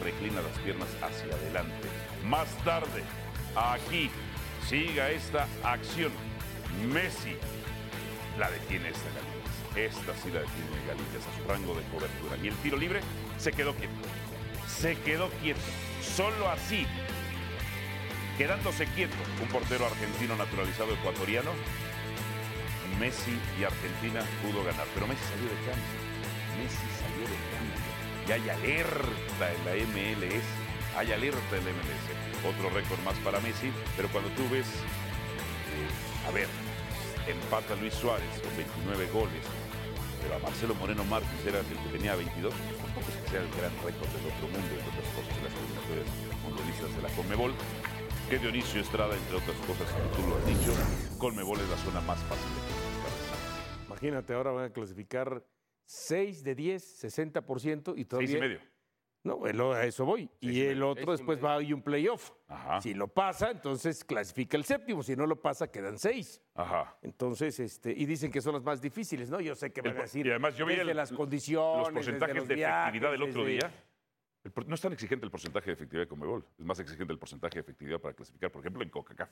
[0.04, 1.88] reclina las piernas hacia adelante.
[2.24, 3.02] Más tarde,
[3.56, 4.10] aquí,
[4.68, 6.12] siga esta acción.
[6.92, 7.36] Messi
[8.38, 9.94] la detiene esta Galíndez.
[9.94, 12.36] Esta sí la detiene Galíndez a su rango de cobertura.
[12.42, 13.00] Y el tiro libre
[13.38, 13.94] se quedó quieto.
[14.66, 15.60] Se quedó quieto.
[16.02, 16.86] Solo así,
[18.38, 21.50] quedándose quieto, un portero argentino naturalizado ecuatoriano,
[22.98, 24.86] Messi y Argentina pudo ganar.
[24.94, 26.10] Pero Messi salió de cambio.
[26.60, 27.90] Messi salió de cambio.
[28.26, 30.44] Y hay alerta en la MLS.
[30.96, 32.06] Hay alerta en la MLS.
[32.44, 33.72] Otro récord más para Messi.
[33.96, 36.48] Pero cuando tú ves, eh, a ver,
[37.30, 39.44] empata Luis Suárez con 29 goles.
[40.22, 42.52] Pero a Marcelo Moreno Márquez era el que tenía 22.
[42.52, 45.44] pues Tampoco es que sea el gran récord del otro mundo, entre otras cosas, en
[45.44, 46.08] las eliminatorias
[46.44, 47.52] mundialistas de la Conmebol.
[48.28, 50.72] Que Dionisio Estrada, entre otras cosas, como tú lo has dicho,
[51.18, 53.86] Conmebol es la zona más fácil de clasificar.
[53.86, 55.44] Imagínate, ahora van a clasificar
[55.86, 58.28] 6 de 10, 60% y todavía...
[58.28, 58.60] Seis y medio.
[59.22, 60.30] No, el- a eso voy.
[60.40, 62.30] Y el otro después va a ir un playoff.
[62.80, 65.02] Si lo pasa, entonces clasifica el séptimo.
[65.02, 66.40] Si no lo pasa, quedan seis.
[66.54, 66.96] Ajá.
[67.02, 69.38] Entonces, este, y dicen que son las más difíciles, ¿no?
[69.40, 70.26] Yo sé que van a decir.
[70.26, 73.22] y además yo vi desde el- las los condiciones, desde porcentajes los de efectividad del
[73.22, 73.85] otro desde- día.
[74.42, 76.46] el no es tan exigente el porcentaje de efectividad de Conmebol.
[76.59, 79.28] Es más exigente el porcentaje de efectividad para clasificar, por ejemplo, en CONCACAF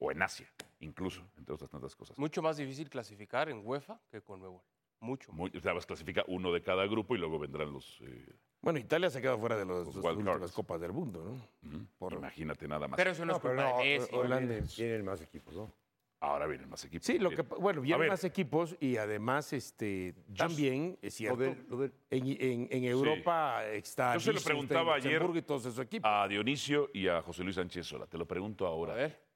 [0.00, 0.48] o en Asia,
[0.80, 2.18] incluso, entre otras tantas cosas.
[2.18, 4.62] Mucho más difícil clasificar en UEFA que con Conmebol.
[5.00, 5.32] Mucho.
[5.32, 8.00] Muy, o sea, vas clasifica uno de cada grupo y luego vendrán los.
[8.00, 10.52] eh, Bueno, Italia se queda fuera de los, Los las wild últimas cards.
[10.52, 11.24] copas del mundo,
[11.62, 12.10] ¿no?
[12.10, 12.96] Imagínate nada más.
[12.96, 14.14] Pero eso no, es culpa de Messi.
[14.16, 15.72] Holanda- Tienen más equipos, ¿no?
[16.20, 17.06] Ahora vienen más equipos.
[17.06, 21.76] Sí, lo que, bueno, vienen más equipos y además, este, también, es cierto, del- lo
[21.76, 26.10] del- en, en- en Europa está Yo se lo preguntaba ayer y todos esos equipos.
[26.12, 28.06] a Dionisio y a José Luis Sánchez Sola.
[28.08, 28.94] Te lo pregunto ahora.
[28.94, 29.27] A ver.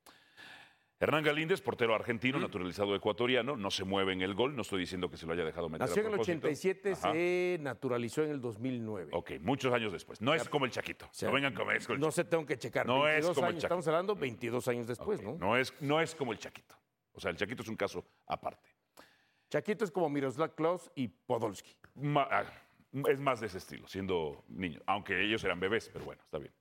[1.03, 4.55] Hernán Galíndez, portero argentino, naturalizado ecuatoriano, no se mueve en el gol.
[4.55, 6.47] No estoy diciendo que se lo haya dejado meter Nació en el propósito.
[6.47, 7.12] 87, Ajá.
[7.12, 9.11] se naturalizó en el 2009.
[9.12, 10.21] Ok, muchos años después.
[10.21, 11.09] No es como el Chaquito.
[11.11, 12.87] sea, no vengan como es con el No se tengo que checar.
[12.87, 13.67] No es 22 como el Chaquito.
[13.67, 15.37] Estamos hablando 22 años después, ¿no?
[15.38, 16.77] No es, no es como el Chaquito.
[17.15, 18.71] O sea, el Chaquito es un caso aparte.
[19.51, 21.75] Chaquito es como Miroslav Klaus y Podolski.
[21.97, 22.45] Ma- ah,
[23.09, 24.81] es más de ese estilo, siendo niño.
[24.87, 26.53] Aunque ellos eran bebés, pero bueno, está bien.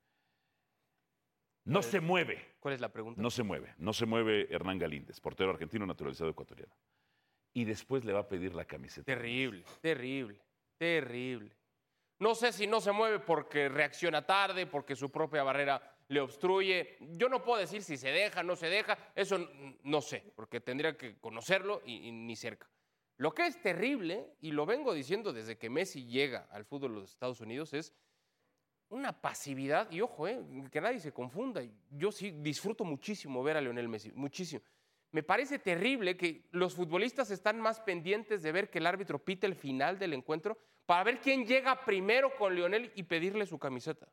[1.65, 2.56] No se mueve.
[2.60, 3.21] ¿Cuál es la pregunta?
[3.21, 3.74] No se mueve.
[3.78, 6.74] No se mueve Hernán Galíndez, portero argentino naturalizado ecuatoriano.
[7.54, 9.06] Y después le va a pedir la camiseta.
[9.06, 10.41] Terrible, terrible,
[10.78, 11.56] terrible.
[12.19, 16.97] No sé si no se mueve porque reacciona tarde, porque su propia barrera le obstruye.
[17.17, 18.97] Yo no puedo decir si se deja, no se deja.
[19.15, 19.50] Eso
[19.84, 22.69] no sé, porque tendría que conocerlo y, y ni cerca.
[23.17, 27.02] Lo que es terrible, y lo vengo diciendo desde que Messi llega al fútbol de
[27.02, 27.93] los Estados Unidos, es
[28.91, 29.89] una pasividad.
[29.91, 30.39] Y ojo, eh,
[30.71, 31.62] que nadie se confunda.
[31.89, 34.62] Yo sí disfruto muchísimo ver a Lionel Messi, muchísimo.
[35.12, 39.47] Me parece terrible que los futbolistas están más pendientes de ver que el árbitro pite
[39.47, 44.08] el final del encuentro para ver quién llega primero con Lionel y pedirle su camiseta.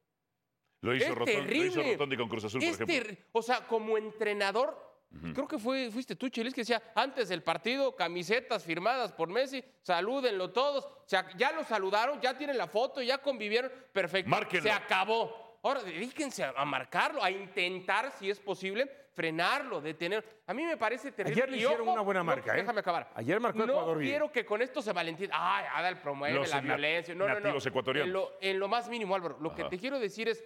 [0.81, 1.93] Lo hizo, Es Rotondi, lo hizo terrible.
[1.93, 3.25] Rotondi con Cruz Azul, por ejemplo.
[3.33, 4.88] o sea, como entrenador,
[5.35, 9.65] creo que fue, fuiste tú, Chelis, que decía, antes del partido, camisetas firmadas por Messi,
[9.83, 10.85] salúdenlo todos.
[10.85, 14.31] O sea, ya lo saludaron, ya tienen la foto, ya convivieron, perfecto.
[14.31, 14.63] Márquenlo.
[14.63, 15.59] Se acabó.
[15.63, 20.25] Ahora, dedíquense a, a marcarlo, a intentar, si es posible, frenarlo, detener.
[20.47, 21.43] A mí me parece terrible.
[21.43, 22.61] Ayer le hicieron ojo, una buena no, marca, ¿eh?
[22.61, 23.11] Déjame acabar.
[23.17, 24.13] Ayer marcó no Ecuador bien.
[24.13, 25.29] quiero que con esto se valentín.
[25.33, 27.17] Ay, Adal promueve Los la violencia.
[27.17, 27.59] No, no, no.
[27.97, 29.37] En lo, en lo más mínimo, Álvaro.
[29.41, 30.45] Lo que te quiero decir es,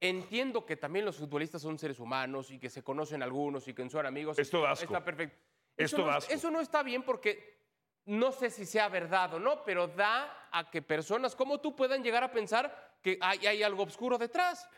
[0.00, 3.88] entiendo que también los futbolistas son seres humanos y que se conocen algunos y que
[3.88, 4.38] son amigos.
[4.38, 4.84] Esto da asco.
[4.84, 5.36] Está perfecto.
[5.76, 6.32] Esto eso, no, da asco.
[6.32, 7.56] eso no está bien porque
[8.06, 12.02] no sé si sea verdad o no, pero da a que personas como tú puedan
[12.02, 14.68] llegar a pensar que hay, hay algo oscuro detrás.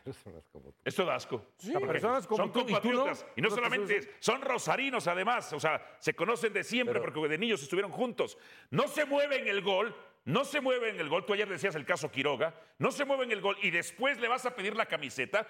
[0.84, 1.46] Esto da asco.
[1.58, 1.72] Sí.
[1.72, 3.04] Personas como son tú, ¿y tú no?
[3.04, 3.26] compatriotas.
[3.36, 5.52] Y no ¿No te solamente son rosarinos, además.
[5.52, 8.36] O sea, se conocen de siempre porque de niños estuvieron juntos.
[8.70, 9.94] No se mueve en el gol.
[10.28, 11.24] No se mueve en el gol.
[11.24, 12.54] Tú ayer decías el caso Quiroga.
[12.76, 15.48] No se mueve en el gol y después le vas a pedir la camiseta.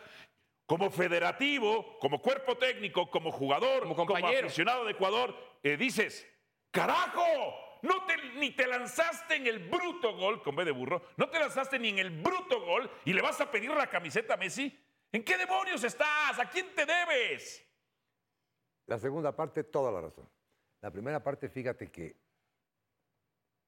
[0.66, 4.46] Como federativo, como cuerpo técnico, como jugador, como, compañero.
[4.46, 6.28] aficionado de Ecuador, eh, dices,
[6.70, 7.24] ¡carajo!
[7.82, 11.40] No te, ni te lanzaste en el bruto gol, con B de burro, no te
[11.40, 14.78] lanzaste ni en el bruto gol y le vas a pedir la camiseta a Messi.
[15.10, 16.38] ¿En qué demonios estás?
[16.38, 17.66] ¿A quién te debes?
[18.86, 20.28] La segunda parte, toda la razón.
[20.82, 22.16] La primera parte, fíjate que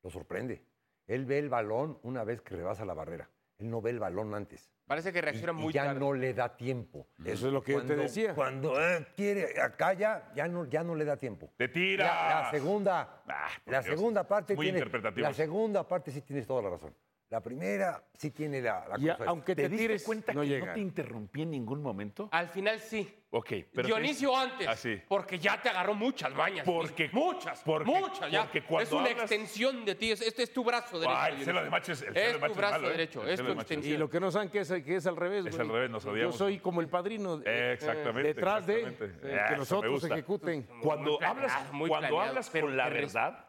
[0.03, 0.70] lo sorprende.
[1.11, 3.29] Él ve el balón una vez que rebasa la barrera.
[3.59, 4.71] Él no ve el balón antes.
[4.87, 5.99] Parece que Y, reacciona y muy ya tarde.
[6.01, 7.09] no le da tiempo.
[7.25, 8.35] Eso es lo que yo te Cuando- decía.
[8.35, 11.51] Cuando eh, quiere, acá ya, ya, no, ya no le da tiempo.
[11.57, 12.05] ¡Te tira!
[12.05, 15.27] La, la segunda, Ah, la Dios, segunda parte muy tiene, interpretativo.
[15.27, 16.95] la segunda parte sí tienes toda la razón.
[17.31, 19.25] La primera sí tiene la, la Y cosa.
[19.31, 20.67] aunque ¿Te, te, diste tires, cuenta no que llega.
[20.67, 22.29] no te interrumpí en ningún momento?
[22.33, 23.09] Al final sí.
[23.31, 23.87] Ok, pero...
[23.87, 24.67] Dionisio antes.
[24.67, 25.01] Así.
[25.07, 26.65] Porque ya te agarró muchas mañas.
[26.67, 27.63] Porque- muchas.
[27.65, 28.33] porque- muchas.
[28.33, 28.43] Ya.
[28.43, 30.11] porque cuando es una hablas- extensión de ti.
[30.11, 31.17] es- Este es tu brazo derecho.
[31.17, 32.89] Ay, el celo de macho es- el celo de Es macho tu es brazo malo,
[32.89, 32.91] ¿eh?
[32.91, 33.25] derecho.
[33.29, 33.95] Es tu extensión.
[33.95, 35.47] Y lo que no saben que es, que es al revés.
[35.47, 35.69] Es güey.
[35.69, 36.35] al revés, no sabíamos.
[36.35, 37.41] Yo soy como el padrino.
[37.47, 38.35] Eh, exactamente.
[38.35, 40.15] Detrás de eh, Eso que los me otros gusta.
[40.15, 40.63] ejecuten.
[40.83, 43.49] Cuando Muy hablas, planeado, muy cuando planeado, hablas con la verdad,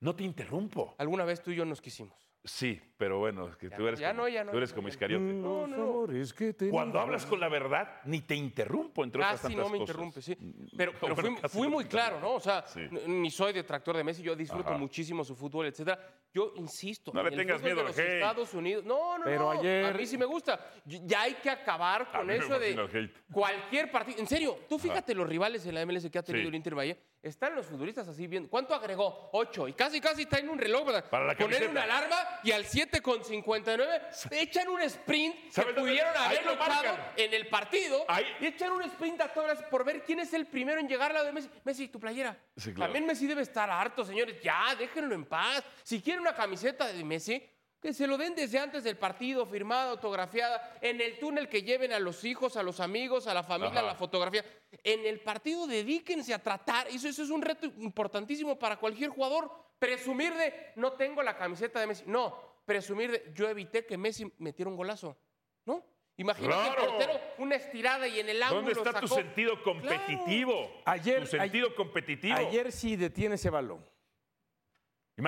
[0.00, 0.94] no te interrumpo.
[0.98, 2.23] Alguna vez tú y yo nos quisimos.
[2.46, 4.58] Sí, pero bueno, es que Ya tú no, eres ya como, no, ya no, tú
[4.58, 4.92] eres ya como no.
[4.92, 5.24] Iscariote.
[5.24, 9.40] No, no, es que te Cuando hablas con la verdad, ni te interrumpo, entre otras
[9.40, 9.94] Casi tantas no me cosas.
[9.94, 10.36] interrumpe, sí.
[10.76, 12.34] Pero, pero Bueno, fui, no muy claro, ¿no?
[12.34, 12.80] O sea, Sí.
[13.06, 14.76] ni soy detractor de Messi, yo disfruto Ajá.
[14.78, 15.98] muchísimo su fútbol, etcétera.
[16.34, 17.12] Yo insisto.
[17.14, 18.08] No le tengas miedo de al los hate.
[18.16, 18.84] Estados Unidos.
[18.84, 19.50] No, no, Pero no.
[19.60, 20.60] ayer- A mí sí me gusta.
[20.84, 24.18] Ya hay que acabar A con eso de cualquier partido.
[24.18, 26.48] En serio, tú fíjate los rivales en la MLS que ha tenido Sí.
[26.48, 26.98] el Inter Valle.
[27.24, 28.50] Están los futbolistas así viendo.
[28.50, 29.30] ¿Cuánto agregó?
[29.32, 29.66] Ocho.
[29.66, 30.84] Y casi, casi está en un reloj.
[31.08, 36.12] Para la Poner una alarma y al 7 con 59 echan un sprint que pudieron
[36.12, 36.84] marcan.
[36.84, 38.26] echado en el partido Ahí.
[38.40, 41.14] y echar un sprint a todas por ver quién es el primero en llegar a
[41.14, 41.48] la de Messi.
[41.64, 42.36] Messi, tu playera.
[42.58, 42.92] Sí, claro.
[42.92, 44.42] También Messi debe estar harto, señores.
[44.42, 45.64] Ya, déjenlo en paz.
[45.82, 47.42] Si quiere una camiseta de Messi,
[47.84, 51.92] que se lo den desde antes del partido, firmada, autografiada, en el túnel que lleven
[51.92, 53.88] a los hijos, a los amigos, a la familia, Ajá.
[53.88, 54.42] la fotografía.
[54.82, 56.88] En el partido dedíquense a tratar.
[56.88, 59.52] Eso, eso es un reto importantísimo para cualquier jugador.
[59.78, 62.04] Presumir de no tengo la camiseta de Messi.
[62.06, 65.18] No, presumir de yo evité que Messi metiera un golazo.
[65.66, 65.84] ¿No?
[66.16, 66.82] Imagínate Claro.
[66.84, 70.70] el portero, una estirada y en el ángulo ¿Dónde está tu sentido competitivo?
[70.86, 72.34] Ayer- tu sentido competitivo.
[72.34, 73.84] Ayer sí detiene ese balón.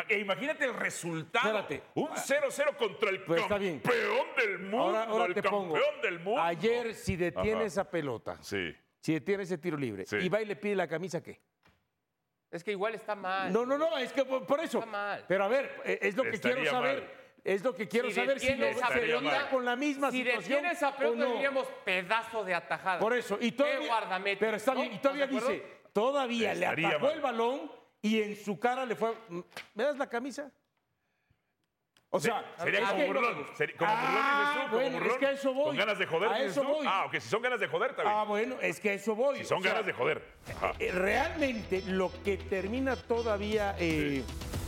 [0.08, 1.46] E imagínate el resultado.
[1.60, 1.82] Espérate.
[1.94, 3.78] Un 0-0 contra el Pues está bien.
[3.78, 4.78] campeón del mundo.
[4.84, 5.78] Ahora, ahora el te campeón pongo.
[6.02, 6.42] del mundo.
[6.42, 7.64] Ayer si detiene Ajá.
[7.64, 8.74] esa pelota, Sí.
[9.00, 10.16] si detiene ese tiro libre, Sí.
[10.16, 11.40] y va y le pide la camisa, ¿qué?
[12.50, 13.52] Es que igual está mal.
[13.52, 14.78] No, no, no, es que por, por eso.
[14.78, 15.24] Está mal.
[15.28, 17.02] Pero a ver, eh, es lo que Estaría quiero saber.
[17.02, 17.12] mal.
[17.44, 20.18] Es lo que quiero Si saber si lo, esa se pelota- con la misma si
[20.24, 20.42] situación.
[20.42, 21.32] detiene esa pelota no.
[21.34, 22.98] diríamos pedazo de atajada.
[22.98, 24.40] Por eso, y todavía, Qué guardameta.
[24.40, 24.80] pero está ¿no?
[24.80, 27.10] bien, y todavía ¿Estás de dice, todavía le mal.
[27.14, 27.70] el balón
[28.02, 29.14] y en su cara le fue,
[29.74, 30.50] ¿me das la camisa?
[32.10, 33.46] O sea, Sería como que- burlón.
[33.56, 35.64] Sería como Ah, burlón, como es que a eso voy.
[35.66, 36.86] Con ganas de joder, A eso voy.
[36.88, 38.16] Ah, ok, si son ganas de joder, también.
[38.16, 39.38] Ah, bueno, es que a eso voy.
[39.38, 40.22] si son o sea, ganas de joder.
[40.56, 40.72] Ajá.
[40.78, 44.22] eh, realmente lo que termina todavía eh,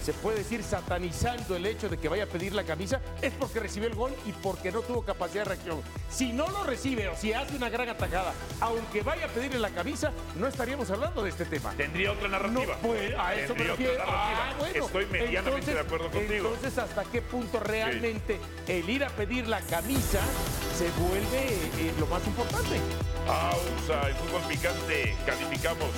[0.08, 3.60] se puede decir satanizando el hecho de que vaya a pedir la camisa, es porque
[3.60, 5.82] recibió el gol y porque no tuvo capacidad de reacción.
[6.08, 9.68] Si no lo recibe o si hace una gran atacada, aunque vaya a pedirle la
[9.68, 11.74] camisa, no estaríamos hablando de este tema.
[11.76, 12.76] Tendría otra narrativa.
[12.80, 14.02] No, pues, a eso me refiero.
[14.06, 14.86] Ah, bueno.
[14.86, 16.48] Estoy medianamente Entonces- de acuerdo contigo.
[16.54, 20.20] Entonces, ¿hasta qué punto realmente el ir a pedir la camisa
[20.74, 21.52] se vuelve
[21.86, 22.80] eh, lo más importante?
[23.26, 25.14] Pausa, el fútbol picante.
[25.26, 25.90] Calificamos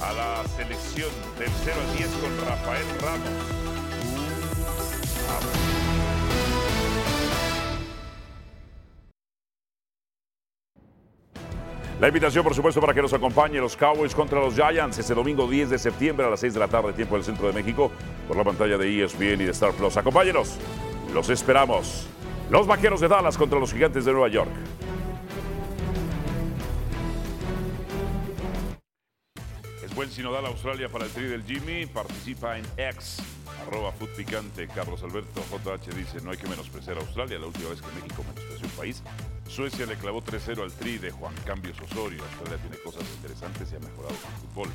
[0.00, 3.66] a la selección del 0 al 10 con Rafael Ramos.
[11.98, 15.48] La invitación, por supuesto, para que nos acompañe los Cowboys contra los Giants este domingo
[15.48, 17.90] 10 de septiembre a las 6 de la tarde, tiempo del centro de México,
[18.28, 19.96] por la pantalla de ESPN y de Star Plus.
[19.96, 20.58] Acompáñenos,
[21.14, 22.06] los esperamos.
[22.50, 24.50] Los vaqueros de Dallas contra los gigantes de Nueva York.
[29.96, 31.86] Buen sinodal Australia para el tri del Jimmy.
[31.86, 33.16] Participa en X,
[33.66, 34.68] arroba Food Picante.
[34.68, 37.38] Carlos Alberto JH dice, no hay que menospreciar a Australia.
[37.38, 39.02] La última vez que México menospreció un país,
[39.48, 42.22] Suecia le clavó 3-0 al tri de Juan Cambios Osorio.
[42.24, 44.68] Australia tiene cosas interesantes y ha mejorado su fútbol.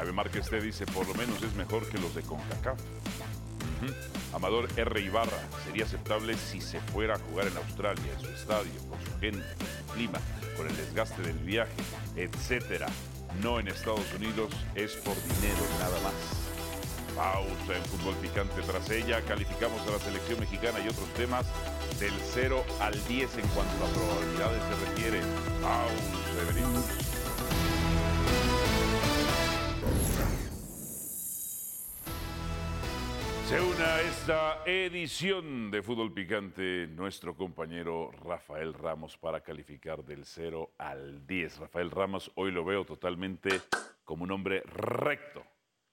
[0.00, 2.80] Ave Márquez te dice, por lo menos es mejor que los de CONCACAF.
[2.80, 3.92] Ujú.
[4.34, 5.00] Amador R.
[5.00, 9.20] Ibarra, sería aceptable si se fuera a jugar en Australia, en su estadio, con su
[9.20, 10.20] gente, con el clima,
[10.56, 11.76] con el desgaste del viaje,
[12.16, 12.86] etcétera.
[13.42, 16.14] No en Estados Unidos, es por dinero nada más.
[17.14, 19.22] Pausa en fútbol picante tras ella.
[19.22, 21.46] Calificamos a la selección mexicana y otros temas
[21.98, 25.20] del 0 al 10 en cuanto a probabilidades se refiere.
[25.62, 27.05] Pausa, venimos.
[33.48, 40.24] Se une a esta edición de Fútbol Picante nuestro compañero Rafael Ramos para calificar del
[40.24, 41.58] 0 al 10.
[41.58, 43.60] Rafael Ramos hoy lo veo totalmente
[44.04, 45.44] como un hombre recto.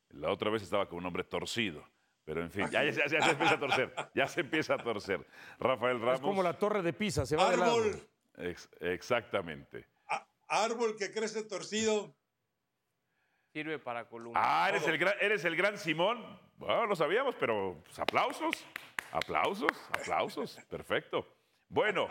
[0.10, 1.84] La otra vez estaba como un hombre torcido.
[2.26, 3.94] Pero en fin, ya, ya- ya se empieza a torcer.
[4.16, 5.28] Ya se empieza a torcer.
[5.60, 6.16] Rafael Ramos.
[6.16, 7.76] Es como la torre de Pisa, se va de lado.
[7.76, 9.86] Árbol, Ex- exactamente.
[10.48, 12.16] árbol que crece torcido.
[13.54, 14.42] Sirve para Columbia.
[14.44, 16.40] Ah, eres el, gran, eres el gran Simón.
[16.58, 18.56] Bueno, lo sabíamos, pero pues, aplausos,
[19.12, 20.58] aplausos, aplausos.
[20.70, 21.38] Perfecto.
[21.70, 22.08] Bueno,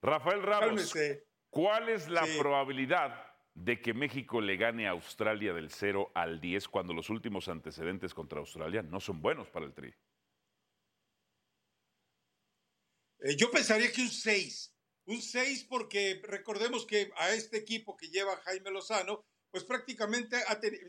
[0.00, 1.26] Rafael Ramos, Cálmese.
[1.50, 2.38] ¿cuál es la Sí.
[2.38, 7.48] probabilidad de que México le gane a Australia del 0 al 10 cuando los últimos
[7.48, 9.92] antecedentes contra Australia no son buenos para el Tri?
[13.20, 14.72] Eh, yo pensaría que un 6.
[15.06, 20.36] Un 6 porque recordemos que a este equipo que lleva Jaime Lozano, pues prácticamente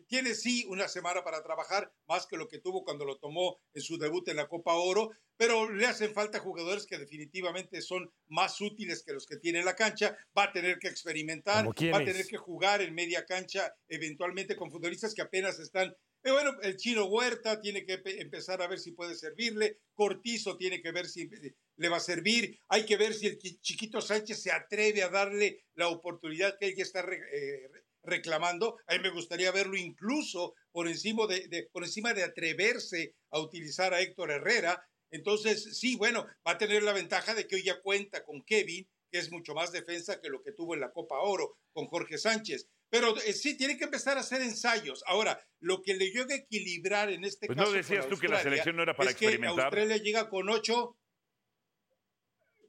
[0.08, 3.84] tiene sí una semana para trabajar, más que lo que tuvo cuando lo tomó en
[3.84, 8.60] su debut en la Copa Oro, pero le hacen falta jugadores que definitivamente son más
[8.62, 10.18] útiles que los que tiene en la cancha.
[10.36, 14.56] Va a tener que experimentar, ¿Como va a tener que jugar en media cancha, eventualmente
[14.56, 18.68] con futbolistas que apenas están eh, bueno, el chino Huerta tiene que pe- empezar a
[18.68, 19.78] ver si puede servirle.
[19.94, 22.58] Cortizo tiene que ver si eh, le va a servir.
[22.70, 26.66] Hay que ver si el chi- chiquito Sánchez se atreve a darle la oportunidad que
[26.70, 27.70] él ya está eh,
[28.06, 28.78] reclamando.
[28.88, 33.40] A mí me gustaría verlo incluso por encima de, de- por encima de atreverse a
[33.40, 34.88] utilizar a Héctor Herrera.
[35.12, 38.88] Entonces, sí, bueno, va a tener la ventaja de que hoy ya cuenta con Kevin,
[39.12, 42.18] que es mucho más defensa que lo que tuvo en la Copa Oro con Jorge
[42.18, 42.68] Sánchez.
[42.90, 45.04] Pero eh, sí, tiene que empezar a hacer ensayos.
[45.08, 47.72] Ahora, lo que le llega a equilibrar en este Pues, ¿no caso.
[47.74, 49.66] con decías tú que la selección no era para es que experimentar?
[49.66, 50.98] Australia llega con ocho.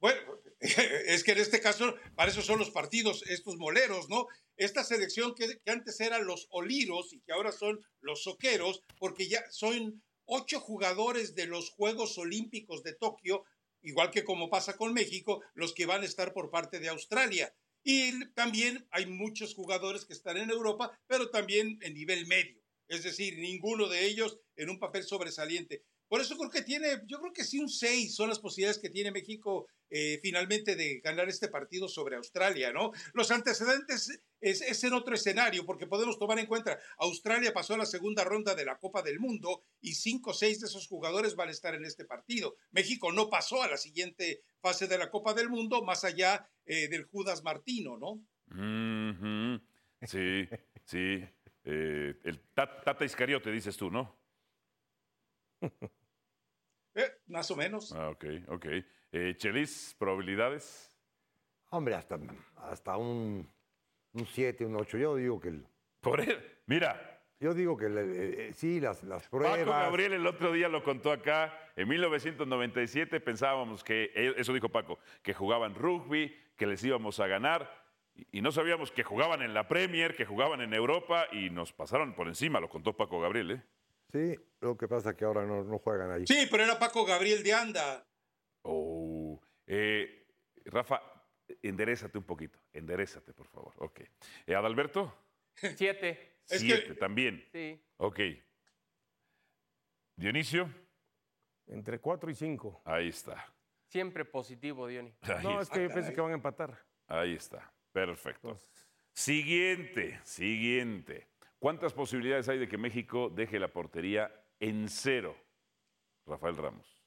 [0.01, 0.21] Bueno,
[1.07, 4.27] es que en este caso, para eso son los partidos, estos moleros, ¿no?
[4.57, 9.45] Esta selección que, antes eran los oliros y que ahora son los soqueros, porque ya
[9.51, 13.45] son ocho jugadores de los Juegos Olímpicos de Tokio,
[13.83, 17.55] igual que como pasa con México, los que van a estar por parte de Australia.
[17.85, 22.61] Y también hay muchos jugadores que están en Europa, pero también en nivel medio.
[22.89, 25.85] Es decir, ninguno de ellos en un papel sobresaliente.
[26.09, 28.91] Por eso creo que tiene, yo creo que sí un 6 son las posibilidades que
[28.91, 32.93] tiene México eh, finalmente de ganar este partido sobre Australia, ¿no?
[33.15, 37.79] Los antecedentes es, es en otro escenario, porque podemos tomar en cuenta, Australia pasó a
[37.79, 41.37] la segunda ronda de la Copa del Mundo y cinco o seis de esos jugadores
[41.37, 42.57] van a estar en este partido.
[42.71, 46.89] México no pasó a la siguiente fase de la Copa del Mundo, más allá eh,
[46.89, 48.25] del Judas Martino, ¿no?
[50.03, 50.49] Sí,
[50.85, 51.25] sí.
[51.65, 54.21] Eh, el Ta- Tata Iscariote, dices tú, ¿no?
[56.95, 57.93] Eh, más o menos.
[57.93, 58.67] Ah, ok, ok.
[59.13, 60.97] Eh, Chelis, probabilidades.
[61.71, 62.19] Hombre, hasta,
[62.57, 63.49] hasta un
[64.33, 64.99] 7, un 8.
[64.99, 65.67] Yo digo que el.
[66.01, 67.13] Por él, mira.
[67.39, 69.59] Yo digo que el- eh, eh, sí, las, las pruebas.
[69.59, 71.53] Paco Gabriel el otro día lo contó acá.
[71.77, 77.27] En 1997 pensábamos que, eh, eso dijo Paco, que jugaban rugby, que les íbamos a
[77.27, 77.71] ganar.
[78.15, 81.75] Y y no sabíamos que jugaban en la Premier, que jugaban en Europa y nos
[81.75, 83.51] pasaron por encima, lo contó Paco Gabriel.
[83.51, 83.63] ¿eh?
[84.11, 86.27] Sí, lo que pasa es que ahora no, no juegan ahí.
[86.27, 88.07] Sí, pero era Paco Gabriel de Anda.
[88.67, 90.27] Oh, eh,
[90.65, 91.01] Rafa,
[91.63, 92.59] enderezate un poquito.
[92.73, 93.75] Enderezate, por favor.
[93.79, 94.01] Ok.
[94.47, 95.13] Eh, Adalberto.
[95.55, 96.41] Siete.
[96.45, 97.45] Siete también.
[97.53, 97.81] Sí.
[97.97, 98.21] Ok.
[100.17, 100.73] Dionisio.
[101.67, 102.83] Entre cuatro y cinco.
[102.85, 103.53] Ahí está.
[103.89, 105.13] Siempre positivo, Diony.
[105.23, 106.79] Ahí No, es que yo pensé que van a empatar.
[107.09, 107.73] Ahí está.
[107.93, 108.59] Perfecto.
[109.13, 111.29] Siguiente, siguiente.
[111.59, 115.37] ¿Cuántas posibilidades hay de que México deje la portería en cero?
[116.27, 117.03] Rafael Ramos.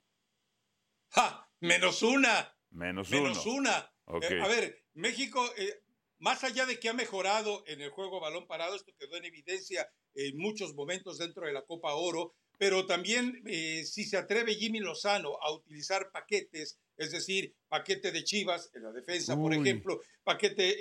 [1.12, 1.49] ¡Ja!
[1.62, 2.56] Menos una.
[2.72, 3.56] Menos, Menos uno.
[3.56, 3.92] una.
[4.22, 5.82] Eh, a ver, México, eh,
[6.20, 9.90] más allá de que ha mejorado en el juego balón parado, esto quedó en evidencia
[10.16, 14.80] en muchos momentos dentro de la Copa Oro, pero también eh, si se atreve Jimmy
[14.80, 20.76] Lozano a utilizar paquetes, es decir, paquete de Chivas en la defensa, por ejemplo, paquete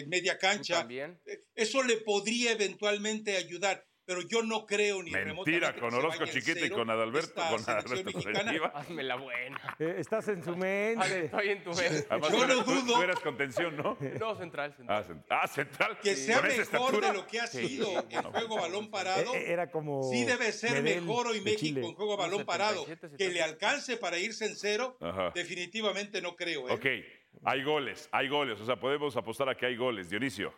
[0.00, 1.20] eh, media cancha, También.
[1.26, 3.84] eh, eso le podría eventualmente ayudar.
[4.06, 8.52] Pero yo no creo ni Mentira, con Orozco Chiquete y con Adalberto, con Adalberto mexicana.
[8.72, 9.60] Hazme la buena.
[9.80, 11.24] Eh, estás en su mente.
[11.24, 12.06] Estoy en tu mente.
[12.08, 12.94] Además, Yo tú, no eras, dudo.
[12.94, 13.98] tú eras contención, ¿no?
[14.20, 15.02] No, central, central.
[15.02, 15.98] Ah, cent- ah, central.
[16.00, 17.08] que sea mejor estatura.
[17.08, 17.66] de lo que ha Sí.
[17.66, 19.34] sido el juego balón parado.
[19.34, 20.04] Eh, eh, Era como.
[20.10, 22.84] Sí debe ser Medel mejor hoy México en juego balón parado.
[22.84, 25.32] 77, Que le alcance para irse en cero, Ajá.
[25.34, 26.68] definitivamente no creo.
[26.68, 26.72] ¿eh?
[26.72, 26.86] Ok,
[27.44, 28.60] hay goles, hay goles.
[28.60, 30.08] O sea, podemos apostar a que hay goles.
[30.10, 30.54] Dionisio,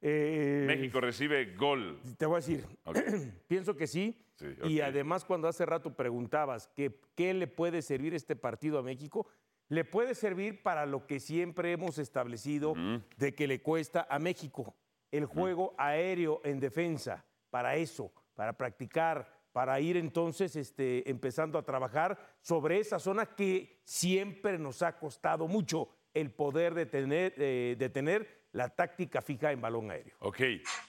[0.00, 2.00] Eh, México recibe gol.
[2.16, 2.64] Te voy a decir,
[3.48, 4.16] pienso que sí.
[4.36, 8.82] Sí, Y además, cuando hace rato preguntabas que, qué le puede servir este partido a
[8.82, 9.26] México,
[9.68, 12.74] le puede servir para lo que siempre hemos establecido
[13.16, 14.76] de que le cuesta a México,
[15.10, 21.64] el juego aéreo en defensa, para eso, para practicar, para ir entonces este, empezando a
[21.64, 27.76] trabajar sobre esa zona que siempre nos ha costado mucho el poder de tener, eh,
[27.78, 30.16] de tener la táctica fija en balón aéreo.
[30.20, 30.40] Ok,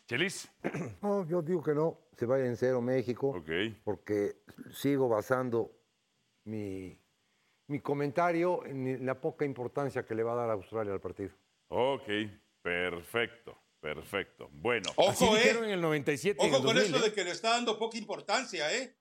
[0.07, 0.49] Chelis.
[1.01, 3.49] No, yo digo que no, se vaya en cero México, Ok.
[3.83, 4.41] porque
[4.71, 5.71] sigo basando
[6.45, 6.99] mi,
[7.67, 11.31] mi comentario en la poca importancia que le va a dar a Australia al partido.
[11.69, 12.07] Ok,
[12.61, 14.49] perfecto, perfecto.
[14.51, 14.89] Bueno.
[14.97, 15.67] Así Ojo, dijeron ¿eh?
[15.67, 17.09] en el 97 y en Ojo el con 2000, eso ¿eh?
[17.09, 18.95] de que le está dando poca importancia, ¿eh?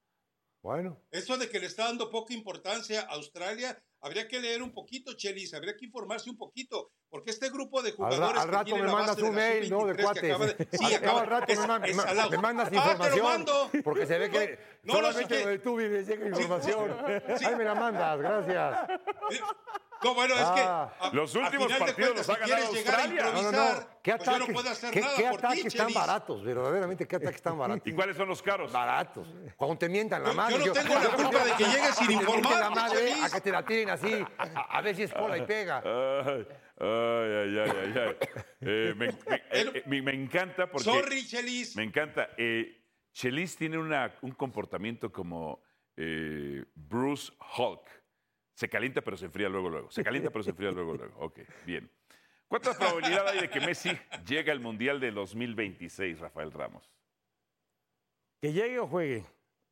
[0.63, 4.73] Bueno, Eso de que le está dando poca importancia a Australia, habría que leer un
[4.73, 8.49] poquito, Chelis, habría que informarse un poquito, porque este grupo de al, ra- jugadores al
[8.49, 9.87] que rato me mandas un mail, ¿no?
[9.87, 10.25] De sub-23 que cuates.
[10.31, 12.81] acaba de- Sí, Al- acaba- al rato es- me, man- me- mandas Ah, te lo
[12.83, 13.25] información.
[13.27, 13.71] mando.
[13.83, 16.97] Porque se ve que No, no, solamente donde tú vives llega información.
[17.39, 17.45] Sí.
[17.45, 18.89] Ahí me la mandas, gracias.
[20.01, 20.93] No, bueno, es que Ah.
[21.01, 23.33] a- Los últimos partidos cuentas, los ha si ganado quieres llegar a Australia.
[23.35, 23.89] No, no, no.
[24.01, 26.45] ¿Qué pues yo no ataques, puedo hacer qué, nada qué por ti, ataques tan baratos?
[26.45, 27.83] Verdaderamente, ¿qué ataques tan baratos?
[27.85, 28.71] ¿Y cuáles son los caros?
[28.73, 29.27] Baratos.
[29.57, 30.59] Cuando te mientan la madre.
[30.61, 33.51] yo no tengo la culpa de que llegues sin informar, la madre, a que te
[33.51, 35.83] la tiren así, a, a ver si es cola y pega.
[35.85, 36.47] Ay,
[36.81, 38.17] ay, ay, ay, ay.
[38.61, 40.85] Eh, me, me- eh, eh, me- me encanta porque...
[40.85, 41.75] Sorry, Chelis.
[41.75, 42.29] Me encanta.
[42.37, 42.85] Eh,
[43.19, 45.61] Chelis tiene una- un comportamiento como
[45.97, 47.83] eh, Bruce Hulk.
[48.55, 49.91] Se calienta pero se enfría luego, luego.
[49.91, 51.19] Se calienta pero se enfría luego, luego.
[51.19, 51.91] Ok, bien.
[52.47, 53.91] ¿Cuánta probabilidad hay de que Messi
[54.25, 56.89] llegue al Mundial de 2026, Rafael Ramos?
[58.41, 59.27] Que llegue o juegue.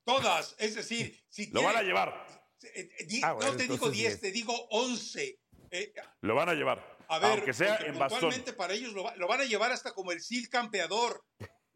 [0.05, 2.27] Todas, es decir, si Lo van a llevar.
[2.75, 4.21] Eh, eh, di- Ah, bueno, no te digo entonces 10, diez.
[4.21, 5.39] te digo 11.
[5.71, 5.93] Eh,
[6.23, 6.97] Lo van a llevar.
[7.09, 8.33] a ver, aunque sea en bastón.
[8.57, 11.25] para ellos lo, va- lo van a llevar hasta como el Cid campeador.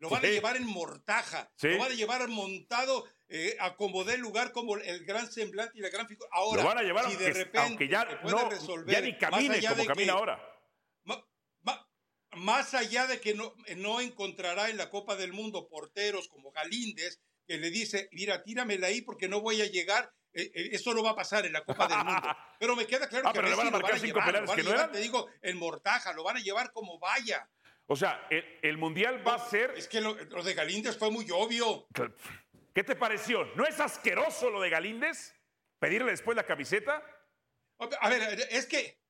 [0.00, 1.50] Lo van a llevar en mortaja.
[1.56, 1.68] Sí.
[1.68, 5.82] Lo van a llevar montado eh, a como dé lugar, como el gran semblante y
[5.82, 6.28] la gran figura.
[6.32, 9.12] Ahora, Lo van a llevar si aunque, de repente aunque ya, no, resolver, ya ni
[9.12, 10.42] más camine allá como camina que- ahora.
[11.04, 11.24] ma-
[11.60, 11.86] ma-
[12.32, 17.20] más allá de que no, no encontrará en la Copa del Mundo porteros como Galíndez,
[17.46, 20.10] que le dice, mira, tíramela ahí porque no voy a llegar.
[20.32, 22.22] eh, eh, eso no va a pasar en la Copa del Mundo.
[22.60, 24.06] Pero me queda claro Ah, que pero le van a Messi lo marcar van a
[24.06, 24.92] cinco llevar, lo penales van a no llevar, eran.
[24.92, 27.50] te digo, en mortaja, lo van a llevar como vaya.
[27.92, 29.72] O sea, el, el Mundial va a ser...
[29.76, 31.88] Es que lo, lo de Galíndez fue muy obvio.
[32.72, 33.44] ¿Qué te pareció?
[33.56, 35.34] ¿No es asqueroso lo de Galíndez?
[35.80, 37.04] ¿Pedirle después la camiseta?
[38.00, 39.02] A ver, es que,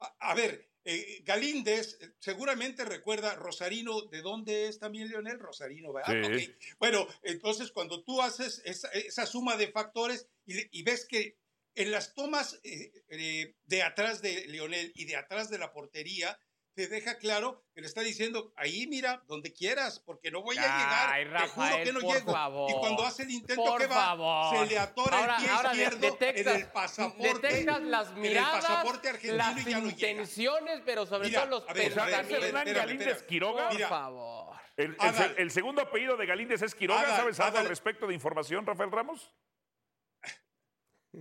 [0.00, 5.38] a, a ver, eh, Galíndez eh, seguramente recuerda Rosarino, ¿de dónde es también Leonel?
[5.38, 6.14] Rosarino, ¿verdad?
[6.34, 6.48] Sí.
[6.48, 6.76] Ok.
[6.78, 11.36] Bueno, entonces cuando tú haces esa, esa suma de factores y, y ves que
[11.74, 16.38] en las tomas eh, eh, de atrás de Leonel y de atrás de la portería,
[16.78, 20.62] te deja claro que le está diciendo, ahí mira, donde quieras, porque no voy a
[20.62, 22.32] llegar, Ay, te juro Rafael, que no por llego.
[22.32, 22.70] favor.
[22.70, 24.56] y cuando hace el intento Por que va, favor.
[24.56, 27.48] se le atora Ahora- el pie ahora izquierdo detectas- en el pasaporte.
[27.48, 29.90] Detectas las en miradas, el pasaporte argentino las y ya no llega.
[29.90, 32.42] intenciones, pero sobre Mira, todo los pensamientos.
[32.44, 33.22] Hernán Galíndez.
[33.24, 33.68] Quiroga?
[33.70, 34.56] Por favor.
[34.76, 37.00] El, segundo apellido de Galíndez es Quiroga.
[37.00, 39.34] Adal, ¿Sabes algo al respecto de información, Rafael Ramos?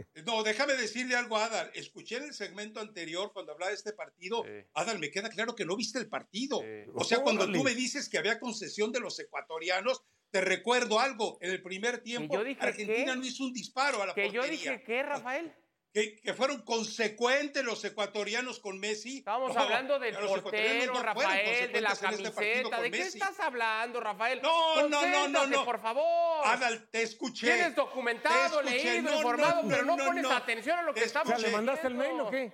[0.26, 1.72] No, déjame decirle algo a Adal.
[1.74, 4.46] Escuché en el segmento anterior cuando hablaba de este partido.
[4.74, 6.62] Adal, me queda claro que no viste el partido.
[6.94, 11.38] O sea, cuando tú me dices que había concesión de los ecuatorianos, te recuerdo algo.
[11.42, 13.20] En el primer tiempo, yo dije Argentina qué?
[13.20, 14.72] no hizo un disparo a la Que yo portería.
[14.72, 15.54] dije, ¿qué, Rafael?
[15.98, 19.18] Que, que fueron consecuentes los ecuatorianos con Messi.
[19.18, 22.82] Estamos No, hablando del portero, no Rafael, de la este camiseta.
[22.82, 23.18] ¿De qué Messi.
[23.18, 24.40] estás hablando, Rafael?
[24.44, 25.66] No, no, no, no, no.
[25.66, 26.46] por favor.
[26.46, 27.48] Adal, te escuché.
[27.48, 28.92] Tienes documentado, Te escuché.
[28.94, 30.32] leído, No, informado, no, pero no, no, pones no.
[30.34, 31.48] atención a lo que estamos escuché.
[31.50, 32.52] ¿Le mandaste el mail o qué?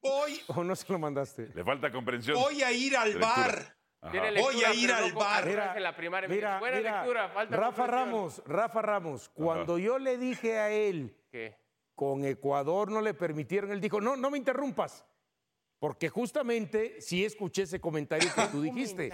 [0.00, 1.48] Voy, ¿O no se lo mandaste?
[1.52, 2.40] Le falta comprensión.
[2.40, 3.26] voy a ir al lectura.
[3.26, 3.76] bar.
[4.40, 5.80] Voy a ir al bar.
[5.80, 6.28] la primaria.
[6.28, 7.86] Mira, Buena mira, lectura, falta Rafa.
[7.88, 11.56] Ramos, Rafa Ramos, cuando yo le dije a él ¿Qué?
[11.94, 15.04] Con Ecuador no le permitieron, él dijo, no, no me interrumpas.
[15.80, 19.12] Porque justamente sí escuché ese comentario que tú dijiste.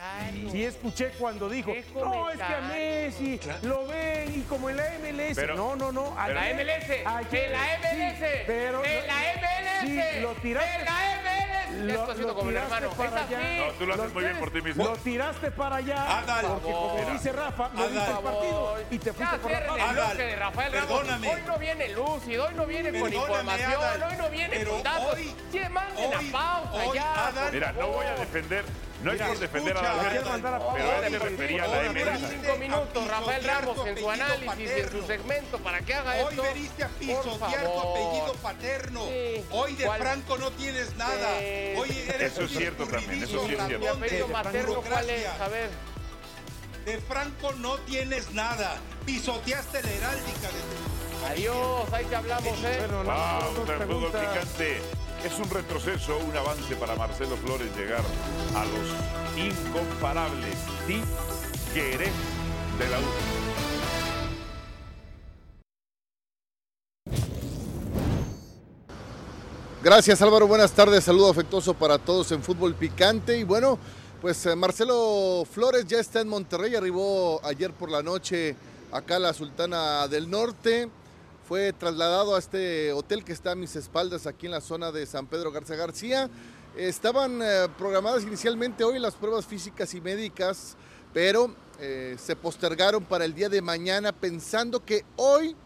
[0.53, 2.61] Sí escuché cuando dijo, ¿Qué no, es que a?
[2.69, 5.35] Messi lo ven y como en la MLS.
[5.35, 6.09] Pero- no, no, no.
[6.11, 9.81] En la ayer- MLS, ayer- en la MLS, sí, pero en la MLS,
[10.15, 10.79] Sí, lo tiraste.
[10.79, 11.30] en la MLS.
[11.71, 12.91] Lo- estoy haciendo lo como hermano.
[12.91, 13.39] para Es allá.
[13.39, 13.59] así.
[13.59, 14.85] No, tú lo haces muy bien por ti mismo.
[14.85, 16.19] Lo tiraste para allá.
[16.19, 16.47] Adal.
[16.47, 17.93] porque como dice Rafa, no Adal.
[17.93, 19.77] viste el partido y te fuiste por la paz.
[19.77, 21.01] bloque Adal, de Rafael Ramos.
[21.01, 25.15] Hoy no viene lúcido, hoy no viene con información, Adal, hoy no viene con datos.
[25.15, 27.27] hoy- Sí, manden hoy- a pausa hoy, ya.
[27.29, 28.65] Adal, Mira, no voy a defender,
[29.03, 30.03] no es por defender a la
[30.75, 32.05] pero él se refería a la Hoy MLS.
[32.05, 35.07] veniste Cinco minutos, a Rafael pisotear Ramos tu en su apellido análisis en su paterno.
[35.07, 36.43] segmento para que haga Hoy esto.
[36.43, 39.03] veniste a pisotear tu apellido paterno.
[39.51, 39.91] Hoy de.
[39.91, 41.29] Franco no tienes nada.
[41.77, 43.89] Hoy eres Eso es un cierto también, eso sí es cierto.
[43.91, 45.27] Apellido de materno, ¿cuál es?
[45.27, 45.71] A ver.
[46.85, 48.77] De Franco no tienes nada.
[49.07, 52.77] Pisoteaste la heráldica de tu Adiós, ahí te hablamos, ¿eh?
[52.79, 54.21] Bueno, no, Pausa no, no, en fútbol pregunta.
[54.33, 54.83] picante.
[55.25, 58.03] Es un retroceso, un avance para Marcelo Flores llegar
[58.55, 58.89] a los
[59.37, 60.57] incomparables.
[60.87, 62.11] Tigres
[62.79, 63.03] de la U.
[69.83, 73.39] Gracias Álvaro, buenas tardes, saludo afectuoso para todos en Fútbol Picante.
[73.39, 73.79] Y bueno,
[74.23, 78.57] pues eh, Marcelo Flores ya está en Monterrey, arribó ayer por la noche
[78.91, 80.89] acá a la Sultana del Norte,
[81.51, 85.05] fue trasladado a este hotel que está a mis espaldas aquí en la zona de
[85.05, 86.31] San Pedro Garza García.
[86.77, 90.77] Estaban eh, programadas inicialmente hoy las pruebas físicas y médicas,
[91.13, 95.57] pero eh, se postergaron para el día de mañana pensando que hoy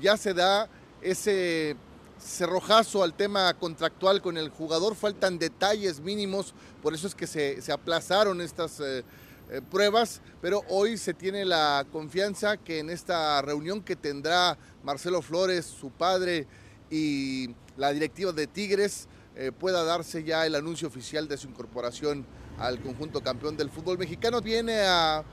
[0.00, 0.68] ya se da
[1.00, 1.76] ese
[2.18, 7.62] cerrojazo al tema contractual con el jugador, faltan detalles mínimos, por eso es que se,
[7.62, 9.04] se aplazaron estas eh,
[9.52, 15.22] eh, pruebas, pero hoy se tiene la confianza que en esta reunión que tendrá Marcelo
[15.22, 16.46] Flores, su padre
[16.88, 22.24] y la directiva de Tigres, eh, pueda darse ya el anuncio oficial de su incorporación
[22.60, 24.40] al conjunto campeón del fútbol mexicano.
[24.40, 25.24] Viene a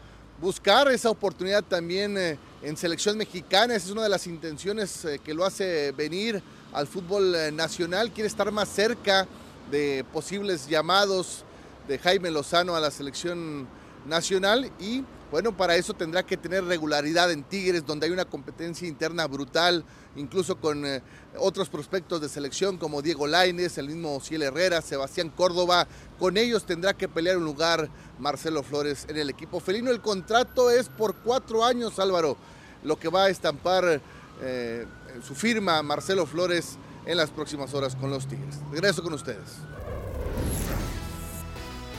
[0.41, 3.75] buscar esa oportunidad también eh, en selección mexicana.
[3.75, 6.41] Esa es una de las intenciones que lo hace venir
[6.73, 8.11] al fútbol nacional.
[8.11, 9.27] Quiere estar más cerca
[9.69, 11.43] de posibles llamados
[11.87, 13.67] de Jaime Lozano a la selección
[14.07, 18.87] nacional y bueno, para eso tendrá que tener regularidad en Tigres, donde hay una competencia
[18.87, 19.83] interna brutal,
[20.15, 21.01] incluso con eh,
[21.37, 25.85] otros prospectos de selección como Diego Laines, el mismo Ciel Herrera, Sebastián Córdoba.
[26.17, 27.89] Con ellos tendrá que pelear un lugar
[28.19, 29.91] Marcelo Flores en el equipo felino.
[29.91, 32.37] El contrato es por cuatro años, Álvaro,
[32.83, 34.01] lo que va a estampar
[34.41, 34.85] eh,
[35.27, 38.59] su firma Marcelo Flores en las próximas horas con los Tigres.
[38.71, 39.57] Regreso con ustedes.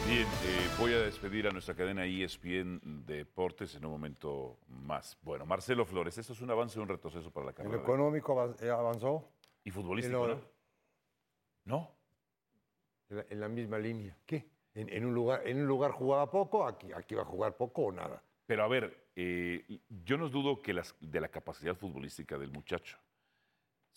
[0.08, 5.18] Bien, eh, voy a despedir a nuestra cadena ESPN Deportes en un momento más.
[5.20, 7.76] Bueno, Marcelo Flores, ¿esto es un avance o un retroceso para la carrera?
[7.76, 9.28] lo económico eh, avanzó.
[9.64, 10.40] Y futbolístico, En lo- ¿no?
[11.64, 11.90] ¿No?
[13.10, 14.16] En la, en la misma línea.
[14.24, 14.48] ¿Qué?
[14.74, 17.82] En, en un lugar, en un lugar jugaba poco, aquí, aquí va a jugar poco
[17.82, 18.22] o nada.
[18.46, 19.62] Pero a ver, eh,
[20.04, 22.96] yo no dudo que las, de la capacidad futbolística del muchacho,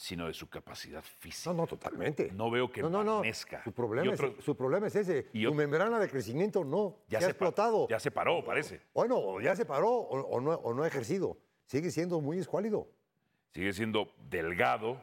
[0.02, 1.52] sino de su capacidad física.
[1.52, 2.32] No, no, totalmente.
[2.32, 3.22] No veo que No, no, no.
[3.64, 5.28] Su problema, otro- es, su problema es ese.
[5.32, 6.98] y su membrana de crecimiento no.
[7.08, 7.88] Ya Ya, se ha explotado.
[7.88, 8.82] ya se paró, parece.
[8.96, 11.38] Bueno, ya se paró o, o no, o no ha ejercido.
[11.68, 12.88] Sigue siendo muy escuálido.
[13.54, 15.00] Sigue siendo delgado,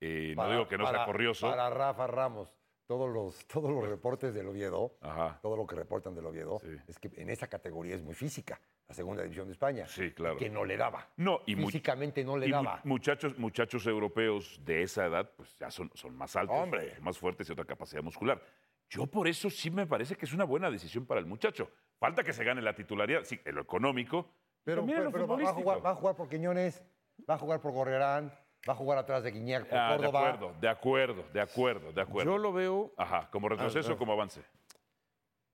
[0.00, 1.48] eh, no Para- digo que no sea para- corrioso.
[1.48, 2.48] Para Rafa Ramos,
[2.86, 5.38] todos los, todos los reportes del Oviedo, Ajá.
[5.40, 8.94] todo lo que reportan del Oviedo, es que en esa categoría es muy física, la
[8.94, 9.86] segunda división de España.
[9.86, 10.36] Sí, claro.
[10.36, 11.08] Que no le daba.
[11.16, 12.80] No, y Físicamente no le y mu- daba.
[12.84, 16.96] muchachos, muchachos europeos de esa edad, pues ya son, son más altos, Hombre.
[17.00, 18.42] más fuertes y otra capacidad muscular.
[18.90, 21.70] Yo por eso sí me parece que es una buena decisión para el muchacho.
[21.98, 24.28] Falta que se gane la titularidad, sí, en lo económico,
[24.64, 26.84] Pero, va, a jugar, va a jugar por Quiñones,
[27.28, 28.30] va a jugar por Gorriarán,
[28.68, 30.28] va a jugar atrás de Guiñac por Ah, de Córdoba.
[30.28, 32.32] acuerdo, de acuerdo, de acuerdo, de acuerdo.
[32.32, 34.42] Yo lo veo Ajá, como retroceso Ah, o como avance.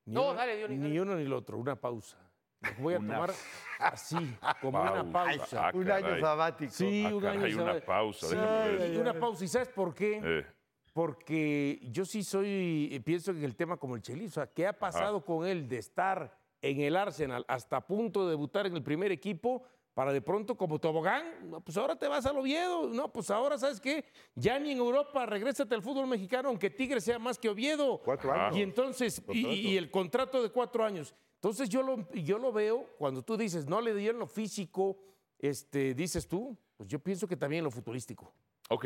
[0.06, 2.18] ni, No, dale, Dionis, ni uno ni el otro, una pausa.
[2.60, 3.30] Los Voy a Una tomar
[3.78, 5.68] así, como una pausa.
[5.68, 6.72] Ah, Un año sabático.
[6.72, 7.86] Sí, Ah, un caray, año una sabático.
[7.86, 8.98] pausa, Sí, ver.
[9.00, 9.44] una pausa.
[9.44, 10.20] ¿Y sabes por qué?
[10.24, 10.46] Eh,
[10.92, 14.72] Porque yo sí soy, pienso en el tema como el Chelis, o sea, ¿qué ha
[14.72, 18.82] pasado con él de estar en el Arsenal hasta a punto de debutar en el
[18.82, 19.62] primer equipo
[19.98, 23.58] para de pronto como tobogán, no, pues ahora te vas al Oviedo, no, pues ahora
[23.58, 24.04] sabes qué,
[24.36, 28.00] ya ni en Europa, regrésate al fútbol mexicano, aunque Tigre sea más que Oviedo.
[28.04, 28.56] Cuatro años.
[28.56, 31.16] Y entonces, y, y el contrato de cuatro años.
[31.34, 34.98] Entonces yo lo, yo lo veo cuando tú dices, no le dieron lo físico,
[35.36, 38.32] este, dices tú, pues yo pienso que también lo futurístico.
[38.68, 38.84] Ok.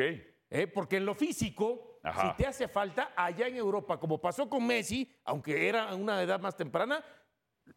[0.48, 0.66] ¿eh?
[0.66, 2.30] Porque en lo físico, Ajá.
[2.30, 6.22] si te hace falta, allá en Europa, como pasó con Messi, aunque era a una
[6.22, 7.04] edad más temprana,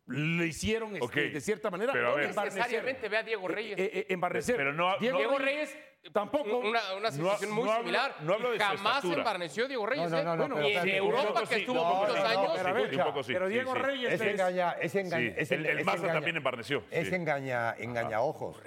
[0.07, 3.77] le hicieron este, de cierta manera pero No necesariamente ve a Diego Reyes.
[3.79, 4.55] Eh, eh, embarnecer.
[4.55, 5.75] Pero no- Diego, Diego Reyes,
[6.11, 6.59] tampoco.
[6.59, 8.15] Una, una situación no muy similar.
[8.21, 9.17] no hablo de su Jamás estatura.
[9.17, 10.09] embarneció Diego Reyes.
[10.11, 10.37] No, no, ¿eh?
[10.37, 12.51] no, no, Bueno, y en Europa, que estuvo no, muchos no, no, años.
[12.55, 13.79] pero a ver, un poco sí, pero sí, Diego sí.
[13.81, 17.15] Reyes Es engaña, es engaña, Sí, es el- el Maza también embarneció, Es sí.
[17.15, 18.57] engaña, engaña ojos.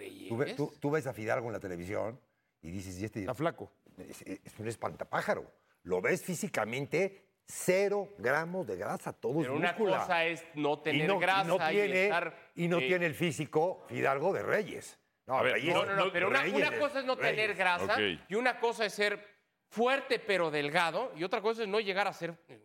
[0.56, 2.20] Tú- tú ves a Fidalgo en la televisión
[2.62, 3.72] y dices, y este Está flaco.
[3.96, 5.44] es, es un espantapájaro.
[5.84, 11.04] Lo ves físicamente, cero gramos de grasa, todo Pero es una cosa es no tener
[11.04, 14.32] y no, y grasa no y tiene, estar, y no eh, tiene el físico Fidalgo
[14.34, 14.98] de Reyes.
[15.26, 16.40] No, A ver, Reyes, No, no, no, pero una,
[16.78, 17.36] cosa es no Reyes.
[17.36, 19.24] tener grasa y una cosa es ser
[19.70, 22.60] fuerte pero delgado y otra cosa es no llegar a ser eh,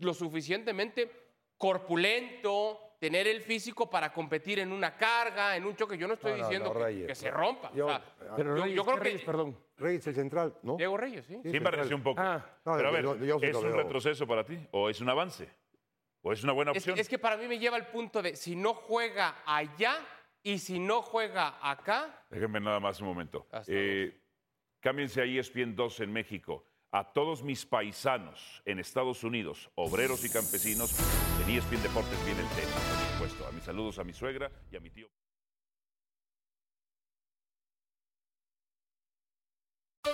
[0.00, 1.10] lo suficientemente
[1.56, 5.96] corpulento, tener el físico para competir en una carga, en un choque.
[5.98, 7.06] Yo no estoy No, no, diciendo no, que- Reyes.
[7.06, 7.68] que, se rompa.
[7.70, 8.02] o sea,
[8.36, 9.58] Pero yo, Reyes, yo creo ¿qué que Reyes, perdón.
[9.76, 10.76] Reyes el central, ¿no?
[10.76, 11.38] Diego Reyes, sí.
[11.42, 12.20] Sí, embarneció un poco.
[12.20, 12.44] Ah.
[12.64, 13.76] No, Pero a ver, yo- yo sí ¿es lo un veo.
[13.78, 15.48] retroceso para ti o es un avance?
[16.22, 16.98] ¿O es una buena Es, opción?
[16.98, 19.96] es que para mí me lleva al punto de si no juega allá
[20.42, 23.46] y si no juega acá, Déjenme nada más un momento.
[23.50, 24.20] Hasta Eh,
[24.80, 26.66] cámbiense a ESPN 2 en México.
[26.92, 30.92] A todos mis paisanos en Estados Unidos, obreros y campesinos,
[31.42, 33.46] en ESPN Deportes viene el tema, por supuesto.
[33.48, 35.08] A mis saludos a mi suegra y a mi tío.